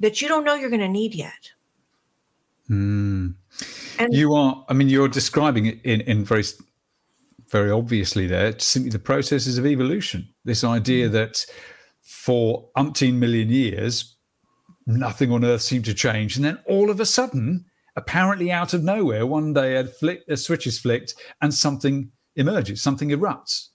[0.00, 1.52] that you don't know you're going to need yet.
[2.68, 3.34] Mm.
[3.98, 6.44] And you are, I mean, you're describing it in, in very,
[7.50, 10.28] very obviously there, simply the processes of evolution.
[10.44, 11.12] This idea mm.
[11.12, 11.46] that
[12.00, 14.16] for umpteen million years,
[14.86, 16.36] nothing on Earth seemed to change.
[16.36, 17.66] And then all of a sudden,
[17.96, 22.80] apparently out of nowhere, one day a, flick, a switch is flicked and something emerges,
[22.80, 23.68] something erupts.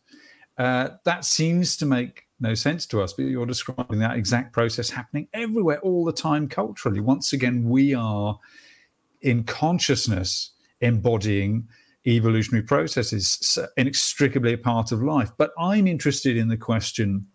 [0.57, 4.89] Uh, that seems to make no sense to us, but you're describing that exact process
[4.89, 6.99] happening everywhere all the time culturally.
[6.99, 8.39] Once again, we are
[9.21, 10.51] in consciousness
[10.81, 11.67] embodying
[12.05, 15.31] evolutionary processes inextricably a part of life.
[15.37, 17.27] But I'm interested in the question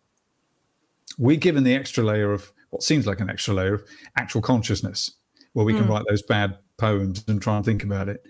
[1.18, 3.84] we're given the extra layer of what seems like an extra layer of
[4.16, 5.12] actual consciousness,
[5.52, 5.76] where we mm.
[5.76, 5.92] can hmm.
[5.92, 8.24] write those bad poems and try and think about it.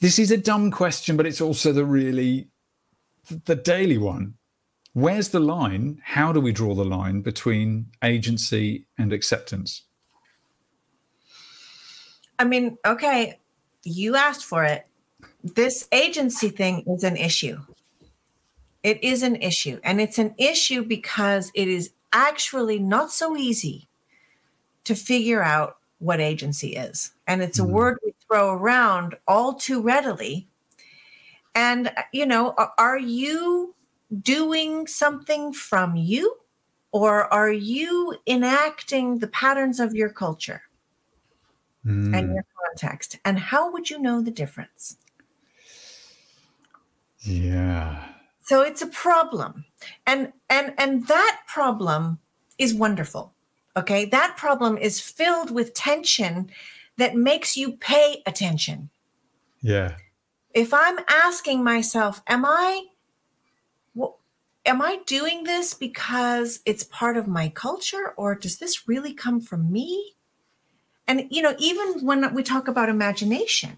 [0.00, 2.48] This is a dumb question, but it's also the really
[3.44, 4.34] the daily one.
[4.94, 6.00] Where's the line?
[6.02, 9.82] How do we draw the line between agency and acceptance?
[12.38, 13.38] I mean, okay,
[13.84, 14.86] you asked for it.
[15.44, 17.58] This agency thing is an issue.
[18.82, 19.78] It is an issue.
[19.84, 23.88] And it's an issue because it is actually not so easy
[24.84, 27.12] to figure out what agency is.
[27.26, 27.72] And it's a mm-hmm.
[27.72, 30.48] word we throw around all too readily.
[31.54, 33.74] And, you know, are you
[34.22, 36.36] doing something from you
[36.92, 40.62] or are you enacting the patterns of your culture?
[41.86, 42.16] mm.
[42.16, 43.18] and your context.
[43.24, 44.96] And how would you know the difference?
[47.20, 48.04] Yeah.
[48.42, 49.64] So it's a problem.
[50.06, 52.18] And and and that problem
[52.58, 53.32] is wonderful.
[53.76, 54.04] Okay?
[54.04, 56.50] That problem is filled with tension
[56.96, 58.90] that makes you pay attention.
[59.60, 59.96] Yeah.
[60.54, 62.86] If I'm asking myself, am I
[64.66, 69.40] am I doing this because it's part of my culture or does this really come
[69.40, 70.16] from me?
[71.06, 73.76] And, you know, even when we talk about imagination,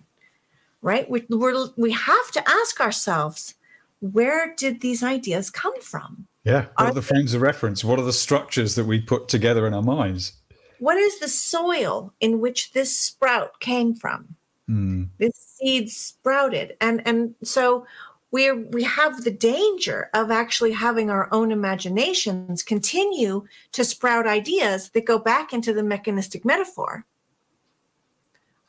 [0.80, 3.54] right, we, we're, we have to ask ourselves,
[4.00, 6.26] where did these ideas come from?
[6.44, 6.62] Yeah.
[6.62, 7.84] What are, are the frames of reference?
[7.84, 10.32] What are the structures that we put together in our minds?
[10.78, 14.36] What is the soil in which this sprout came from?
[14.68, 15.08] Mm.
[15.18, 16.76] This seed sprouted.
[16.80, 17.86] And, and so
[18.30, 24.90] we we have the danger of actually having our own imaginations continue to sprout ideas
[24.90, 27.04] that go back into the mechanistic metaphor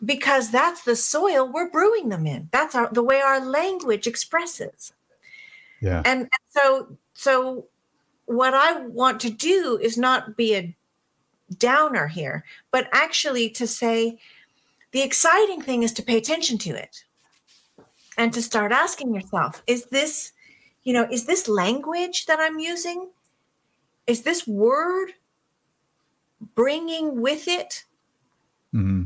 [0.03, 4.93] because that's the soil we're brewing them in that's our, the way our language expresses
[5.81, 7.65] yeah and, and so so
[8.25, 10.75] what i want to do is not be a
[11.57, 14.17] downer here but actually to say
[14.91, 17.03] the exciting thing is to pay attention to it
[18.17, 20.33] and to start asking yourself is this
[20.83, 23.09] you know is this language that i'm using
[24.07, 25.13] is this word
[26.55, 27.85] bringing with it
[28.73, 29.03] mm-hmm.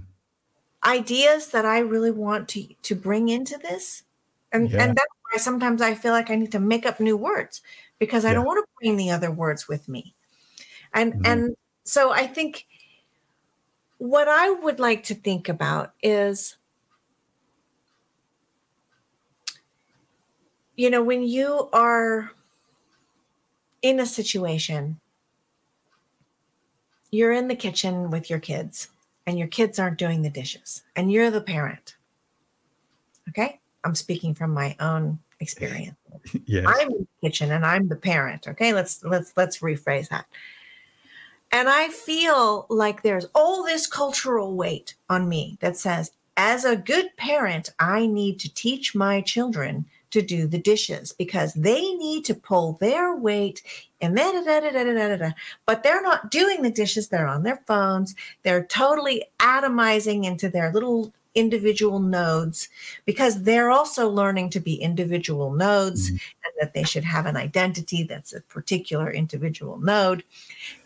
[0.85, 4.03] ideas that i really want to to bring into this
[4.51, 4.83] and yeah.
[4.83, 7.61] and that's why sometimes i feel like i need to make up new words
[7.99, 8.35] because i yeah.
[8.35, 10.13] don't want to bring the other words with me
[10.93, 11.25] and mm-hmm.
[11.25, 12.65] and so i think
[13.97, 16.57] what i would like to think about is
[20.75, 22.31] you know, when you are
[23.81, 24.99] in a situation,
[27.11, 28.89] you're in the kitchen with your kids
[29.27, 31.95] and your kids aren't doing the dishes and you're the parent.
[33.29, 33.59] Okay?
[33.83, 35.97] I'm speaking from my own experience.
[36.45, 36.65] yes.
[36.67, 38.47] I'm in the kitchen and I'm the parent.
[38.47, 38.73] Okay?
[38.73, 40.25] Let's let's let's rephrase that.
[41.53, 46.75] And I feel like there's all this cultural weight on me that says as a
[46.75, 52.25] good parent, I need to teach my children to do the dishes because they need
[52.25, 53.61] to pull their weight
[54.01, 55.31] and da, da, da, da, da, da,
[55.67, 57.07] but they're not doing the dishes.
[57.07, 58.15] They're on their phones.
[58.41, 62.69] They're totally atomizing into their little individual nodes
[63.05, 66.15] because they're also learning to be individual nodes mm-hmm.
[66.15, 70.23] and that they should have an identity that's a particular individual node.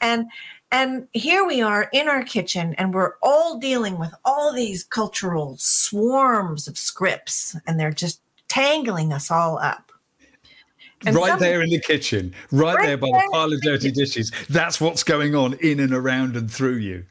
[0.01, 0.27] And
[0.71, 5.55] and here we are in our kitchen and we're all dealing with all these cultural
[5.57, 9.91] swarms of scripts and they're just tangling us all up.
[11.05, 13.91] And right some, there in the kitchen, right, right there by the pile of dirty
[13.91, 14.31] dishes.
[14.49, 17.05] That's what's going on in and around and through you.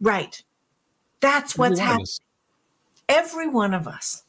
[0.00, 0.42] Right.
[1.20, 2.06] That's what's happening.
[3.08, 4.22] Every one of us.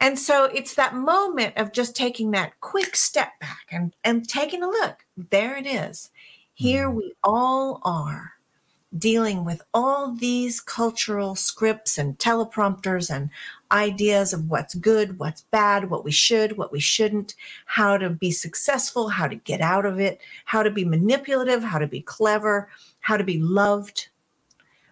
[0.00, 4.62] And so it's that moment of just taking that quick step back and, and taking
[4.62, 5.04] a look.
[5.30, 6.10] There it is.
[6.54, 6.94] Here mm.
[6.94, 8.32] we all are
[8.96, 13.28] dealing with all these cultural scripts and teleprompters and
[13.72, 17.34] ideas of what's good, what's bad, what we should, what we shouldn't,
[17.66, 21.78] how to be successful, how to get out of it, how to be manipulative, how
[21.78, 22.68] to be clever,
[23.00, 24.08] how to be loved,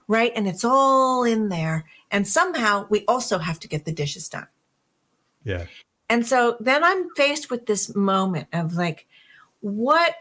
[0.09, 0.33] right?
[0.35, 1.85] And it's all in there.
[2.11, 4.49] And somehow we also have to get the dishes done.
[5.45, 5.67] Yeah.
[6.09, 9.07] And so then I'm faced with this moment of like,
[9.61, 10.15] what,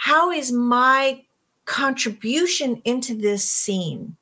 [0.00, 1.22] how is my
[1.66, 4.16] contribution into this scene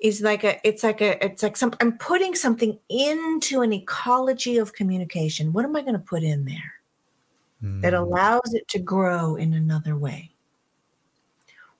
[0.00, 4.58] is like a it's like a it's like some i'm putting something into an ecology
[4.58, 5.54] of communication.
[5.54, 6.74] What am i going to put in there
[7.64, 7.80] mm.
[7.80, 10.30] that allows it to grow in another way?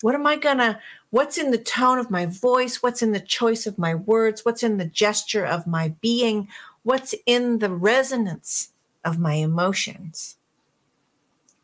[0.00, 0.80] What am i going to
[1.10, 2.82] what's in the tone of my voice?
[2.82, 4.46] What's in the choice of my words?
[4.46, 6.48] What's in the gesture of my being?
[6.82, 8.72] What's in the resonance
[9.04, 10.37] of my emotions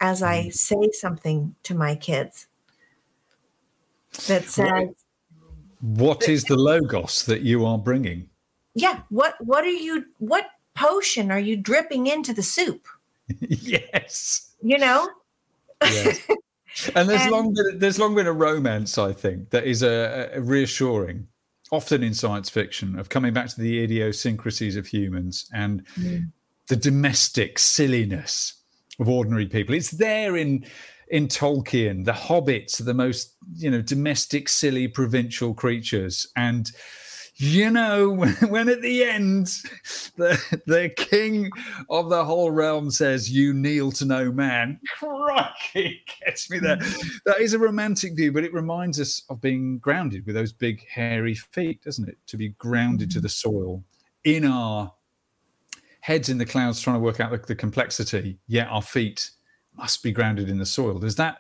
[0.00, 0.54] as I mm.
[0.54, 2.46] say something to my kids
[4.26, 4.88] that says,
[5.80, 8.28] What is the logos that you are bringing?
[8.74, 9.00] Yeah.
[9.08, 12.86] What, what are you, what potion are you dripping into the soup?
[13.40, 14.54] yes.
[14.62, 15.08] You know?
[15.82, 16.20] Yes.
[16.96, 20.30] And there's and, long been there's long been a romance, I think, that is a,
[20.34, 21.28] a, reassuring,
[21.70, 26.32] often in science fiction, of coming back to the idiosyncrasies of humans and mm.
[26.66, 28.63] the domestic silliness
[29.00, 29.74] of ordinary people.
[29.74, 30.64] It's there in
[31.08, 32.04] in Tolkien.
[32.04, 36.70] The hobbits are the most you know domestic, silly, provincial creatures, and
[37.36, 38.14] you know,
[38.48, 39.46] when, at the end
[40.16, 41.50] the, the king
[41.90, 46.78] of the whole realm says, You kneel to no man, crikey, gets me there.
[47.26, 50.86] That is a romantic view, but it reminds us of being grounded with those big,
[50.88, 52.18] hairy feet, doesn't it?
[52.28, 53.22] To be grounded to mm.
[53.22, 53.82] the soil
[54.24, 54.92] in our
[56.04, 59.30] heads in the clouds, trying to work out the, the complexity, yet our feet
[59.74, 60.98] must be grounded in the soil.
[60.98, 61.38] Does that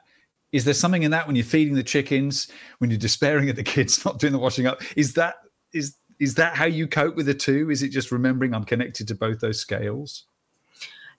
[0.52, 2.48] is there something in that when you're feeding the chickens,
[2.78, 4.80] when you're despairing at the kids not doing the washing up?
[4.96, 5.34] Is that
[5.74, 7.70] is is that how you cope with the two?
[7.70, 10.24] Is it just remembering I'm connected to both those scales?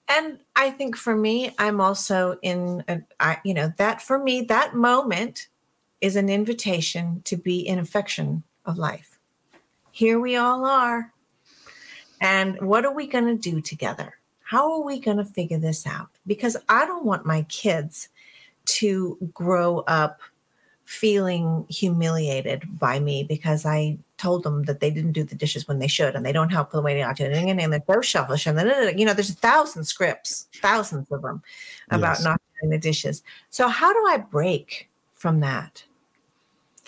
[0.07, 4.41] And I think for me, I'm also in, a, I, you know, that for me,
[4.43, 5.49] that moment
[6.01, 9.19] is an invitation to be in affection of life.
[9.91, 11.11] Here we all are.
[12.25, 14.17] And what are we going to do together?
[14.41, 16.09] How are we going to figure this out?
[16.25, 18.09] Because I don't want my kids
[18.65, 20.21] to grow up
[20.85, 25.77] feeling humiliated by me because I told them that they didn't do the dishes when
[25.77, 27.83] they should and they don't help for the way they ought to and, and they're
[27.87, 31.41] so selfish and then you know there's a thousand scripts thousands of them
[31.89, 32.23] about yes.
[32.23, 35.83] not doing the dishes so how do I break from that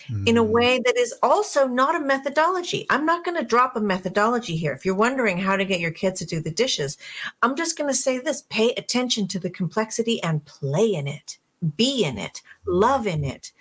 [0.09, 0.27] mm.
[0.27, 0.51] in a hmm.
[0.51, 4.73] way that is also not a methodology I'm not going to drop a methodology here
[4.73, 6.97] if you're wondering how to get your kids to do the dishes
[7.41, 11.37] I'm just going to say this pay attention to the complexity and play in it
[11.75, 13.51] be in it love in it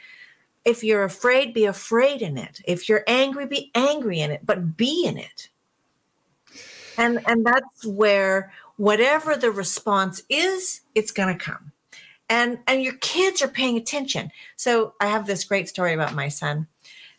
[0.66, 2.60] if you're afraid, be afraid in it.
[2.66, 5.48] If you're angry, be angry in it, but be in it.
[6.98, 11.70] And and that's where whatever the response is, it's going to come.
[12.28, 14.30] And and your kids are paying attention.
[14.56, 16.66] So I have this great story about my son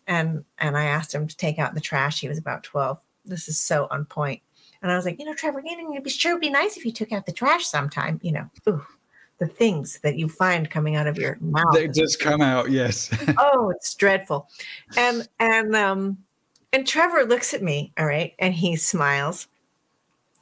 [0.07, 2.19] and and I asked him to take out the trash.
[2.19, 2.99] He was about 12.
[3.25, 4.41] This is so on point.
[4.81, 6.85] And I was like, you know, Trevor, you know, be sure it'd be nice if
[6.85, 8.49] you took out the trash sometime, you know.
[8.69, 8.85] Ooh,
[9.39, 11.73] the things that you find coming out of your mouth.
[11.73, 13.09] They just come out, yes.
[13.37, 14.49] oh, it's dreadful.
[14.95, 16.17] And and um
[16.73, 19.47] and Trevor looks at me, all right, and he smiles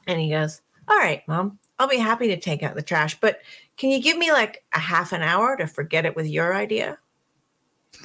[0.06, 3.40] and he goes, All right, mom, I'll be happy to take out the trash, but
[3.76, 6.98] can you give me like a half an hour to forget it with your idea?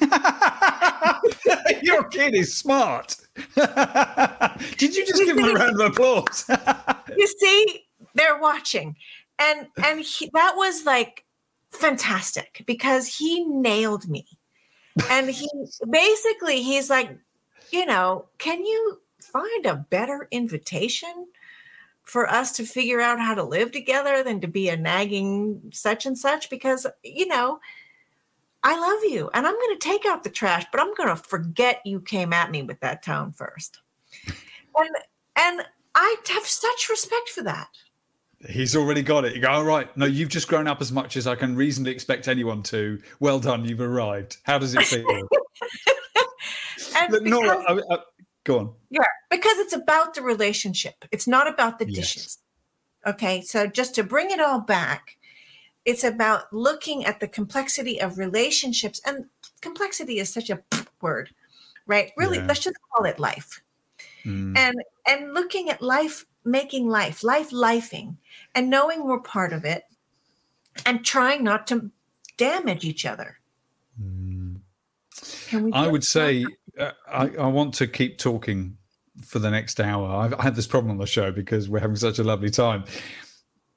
[1.82, 3.16] your kid is smart.
[3.54, 6.50] Did you just you give see, him a round of applause?
[7.16, 8.96] you see, they're watching
[9.38, 11.24] and and he, that was like
[11.70, 14.26] fantastic because he nailed me
[15.10, 15.48] and he
[15.90, 17.16] basically he's like
[17.70, 21.26] you know can you find a better invitation
[22.02, 26.06] for us to figure out how to live together than to be a nagging such
[26.06, 27.60] and such because you know
[28.64, 31.16] I love you and I'm going to take out the trash but I'm going to
[31.16, 33.80] forget you came at me with that tone first
[34.26, 34.96] and
[35.36, 35.62] and
[35.94, 37.68] I have such respect for that
[38.48, 39.34] He's already got it.
[39.34, 39.94] You go, all right.
[39.96, 43.00] No, you've just grown up as much as I can reasonably expect anyone to.
[43.20, 43.64] Well done.
[43.64, 44.38] You've arrived.
[44.42, 45.06] How does it feel?
[46.96, 48.00] and no, because, I, I, uh,
[48.44, 48.72] go on.
[48.90, 51.04] Yeah, because it's about the relationship.
[51.10, 52.38] It's not about the dishes.
[53.04, 53.14] Yes.
[53.14, 53.40] Okay.
[53.42, 55.16] So just to bring it all back,
[55.84, 59.00] it's about looking at the complexity of relationships.
[59.04, 59.26] And
[59.60, 60.62] complexity is such a
[61.00, 61.30] word,
[61.86, 62.12] right?
[62.16, 62.46] Really, yeah.
[62.46, 63.62] let's just call it life.
[64.24, 64.56] Mm.
[64.56, 64.76] And
[65.06, 68.16] and looking at life making life, life lifing,
[68.54, 69.84] and knowing we're part of it
[70.86, 71.90] and trying not to
[72.36, 73.38] damage each other.
[74.00, 74.60] Mm.
[75.72, 76.48] I would say uh,
[76.80, 78.76] I, I, want to keep talking
[79.24, 80.08] for the next hour.
[80.08, 82.84] I've, I have this problem on the show because we're having such a lovely time,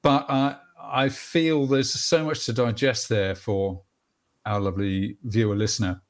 [0.02, 3.82] but uh, I feel there's so much to digest there for
[4.46, 6.00] our lovely viewer listener.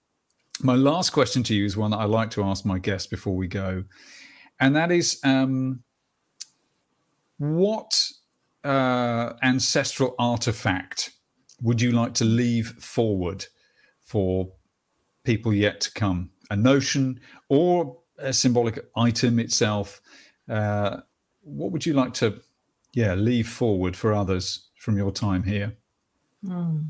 [0.63, 3.35] My last question to you is one that I like to ask my guests before
[3.35, 3.85] we go,
[4.61, 5.83] and that is um,
[7.39, 8.11] what
[8.65, 11.11] uh, ancestral artifact
[11.63, 13.47] would you like to leave forward
[14.03, 14.49] for
[15.25, 16.31] people yet to come?
[16.51, 20.01] A notion or a symbolic item itself?
[20.49, 20.99] Uh,
[21.43, 22.41] what would you like to,
[22.93, 25.77] yeah, leave forward for others from your time here?
[26.45, 26.89] Mm.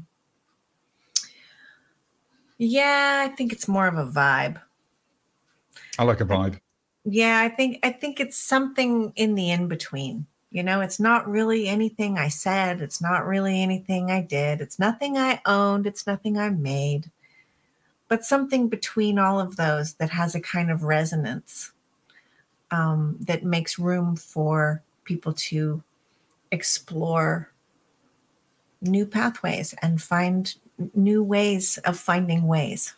[2.58, 4.60] Yeah, I think it's more of a vibe.
[5.98, 6.58] I like a vibe.
[7.04, 10.26] Yeah, I think I think it's something in the in between.
[10.50, 12.80] You know, it's not really anything I said.
[12.80, 14.60] It's not really anything I did.
[14.60, 15.86] It's nothing I owned.
[15.86, 17.10] It's nothing I made.
[18.08, 21.72] But something between all of those that has a kind of resonance
[22.70, 25.82] um, that makes room for people to
[26.52, 27.50] explore
[28.80, 30.54] new pathways and find
[30.94, 32.94] new ways of finding ways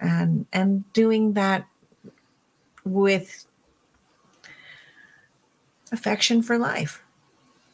[0.00, 1.66] and and doing that
[2.84, 3.46] with
[5.92, 7.02] affection for life.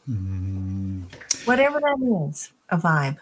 [0.09, 1.03] Mm.
[1.45, 3.17] Whatever that means, a vibe.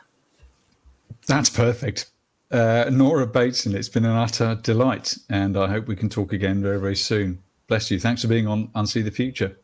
[1.27, 2.11] That's perfect.
[2.51, 6.61] Uh, Nora Bateson, it's been an utter delight, and I hope we can talk again
[6.61, 7.41] very, very soon.
[7.67, 7.97] Bless you.
[7.97, 9.57] Thanks for being on Unsee the Future.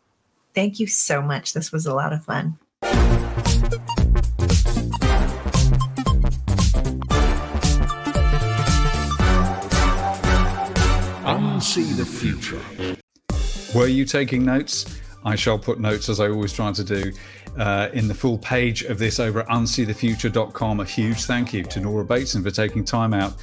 [0.55, 1.53] Thank you so much.
[1.53, 2.57] This was a lot of fun.
[11.25, 12.61] Unsee the Future.
[13.77, 14.97] Were you taking notes?
[15.25, 17.11] I shall put notes as I always try to do
[17.57, 20.79] uh, in the full page of this over at unseethefuture.com.
[20.79, 23.33] A huge thank you to Nora Bateson for taking time out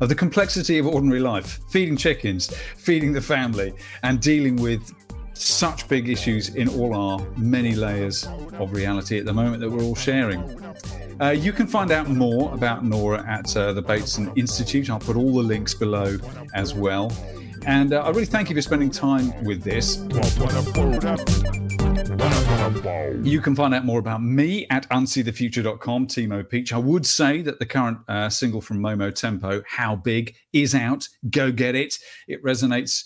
[0.00, 4.92] of the complexity of ordinary life, feeding chickens, feeding the family, and dealing with
[5.34, 8.26] such big issues in all our many layers
[8.58, 10.40] of reality at the moment that we're all sharing.
[11.20, 14.90] Uh, you can find out more about Nora at uh, the Bateson Institute.
[14.90, 16.18] I'll put all the links below
[16.54, 17.12] as well.
[17.66, 19.98] And uh, I really thank you for spending time with this.
[22.62, 26.72] You can find out more about me at unseethefuture.com, Timo Peach.
[26.72, 31.08] I would say that the current uh, single from Momo Tempo, How Big, is out.
[31.28, 31.98] Go get it.
[32.28, 33.02] It resonates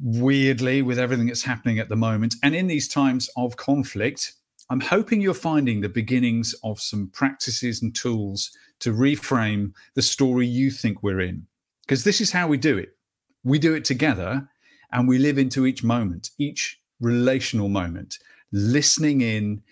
[0.00, 2.36] weirdly with everything that's happening at the moment.
[2.42, 4.32] And in these times of conflict,
[4.70, 10.46] I'm hoping you're finding the beginnings of some practices and tools to reframe the story
[10.46, 11.46] you think we're in.
[11.82, 12.96] Because this is how we do it.
[13.44, 14.48] We do it together
[14.90, 18.18] and we live into each moment, each relational moment,
[18.56, 19.62] listening in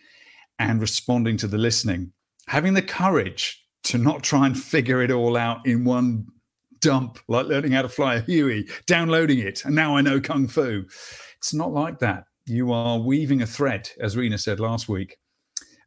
[0.58, 2.12] and responding to the listening,
[2.46, 6.26] having the courage to not try and figure it all out in one
[6.80, 10.46] dump, like learning how to fly a Huey, downloading it, and now I know Kung
[10.46, 10.84] Fu.
[11.38, 12.24] It's not like that.
[12.46, 15.16] You are weaving a thread, as Rena said last week,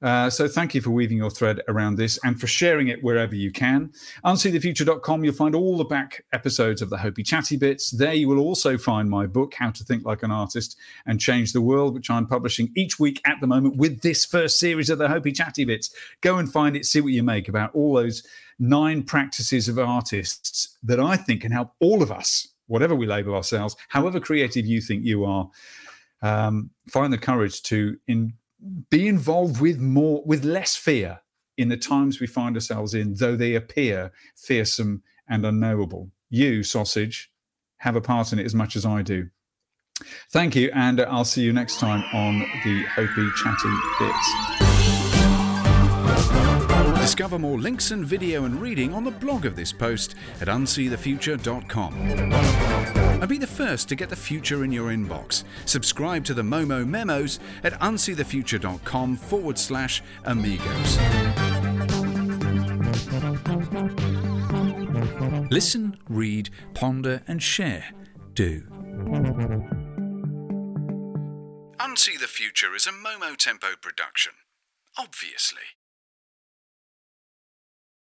[0.02, 3.36] uh, so thank you for weaving your thread around this and for sharing it wherever
[3.36, 3.92] you can.
[4.24, 7.92] Unseethefuture.com, you'll find all the back episodes of the Hopey Chatty Bits.
[7.92, 11.54] There you will also find my book, How to Think Like an Artist and Change
[11.54, 15.00] the World, which I'm publishing each week at the moment with this first series of
[15.00, 15.94] the Hopey Chatty Bits.
[16.22, 18.24] Go and find it, see what you make about all those
[18.60, 23.36] nine practices of artists that I think can help all of us, whatever we label
[23.36, 25.50] ourselves, however creative you think you are.
[26.22, 28.34] Um, find the courage to in,
[28.90, 31.22] be involved with more with less fear
[31.58, 36.12] in the times we find ourselves in though they appear fearsome and unknowable.
[36.30, 37.32] You sausage
[37.78, 39.30] have a part in it as much as i do.
[40.32, 44.30] Thank you and i'll see you next time on the hopey chatty bits.
[47.02, 52.97] Discover more links and video and reading on the blog of this post at unseethefuture.com
[53.20, 55.44] and be the first to get the future in your inbox.
[55.66, 60.98] Subscribe to the Momo Memos at unseethefuture.com forward slash amigos.
[65.50, 67.86] Listen, read, ponder, and share.
[68.34, 68.64] Do.
[71.80, 74.34] Unsee the Future is a Momo Tempo production.
[74.98, 75.77] Obviously.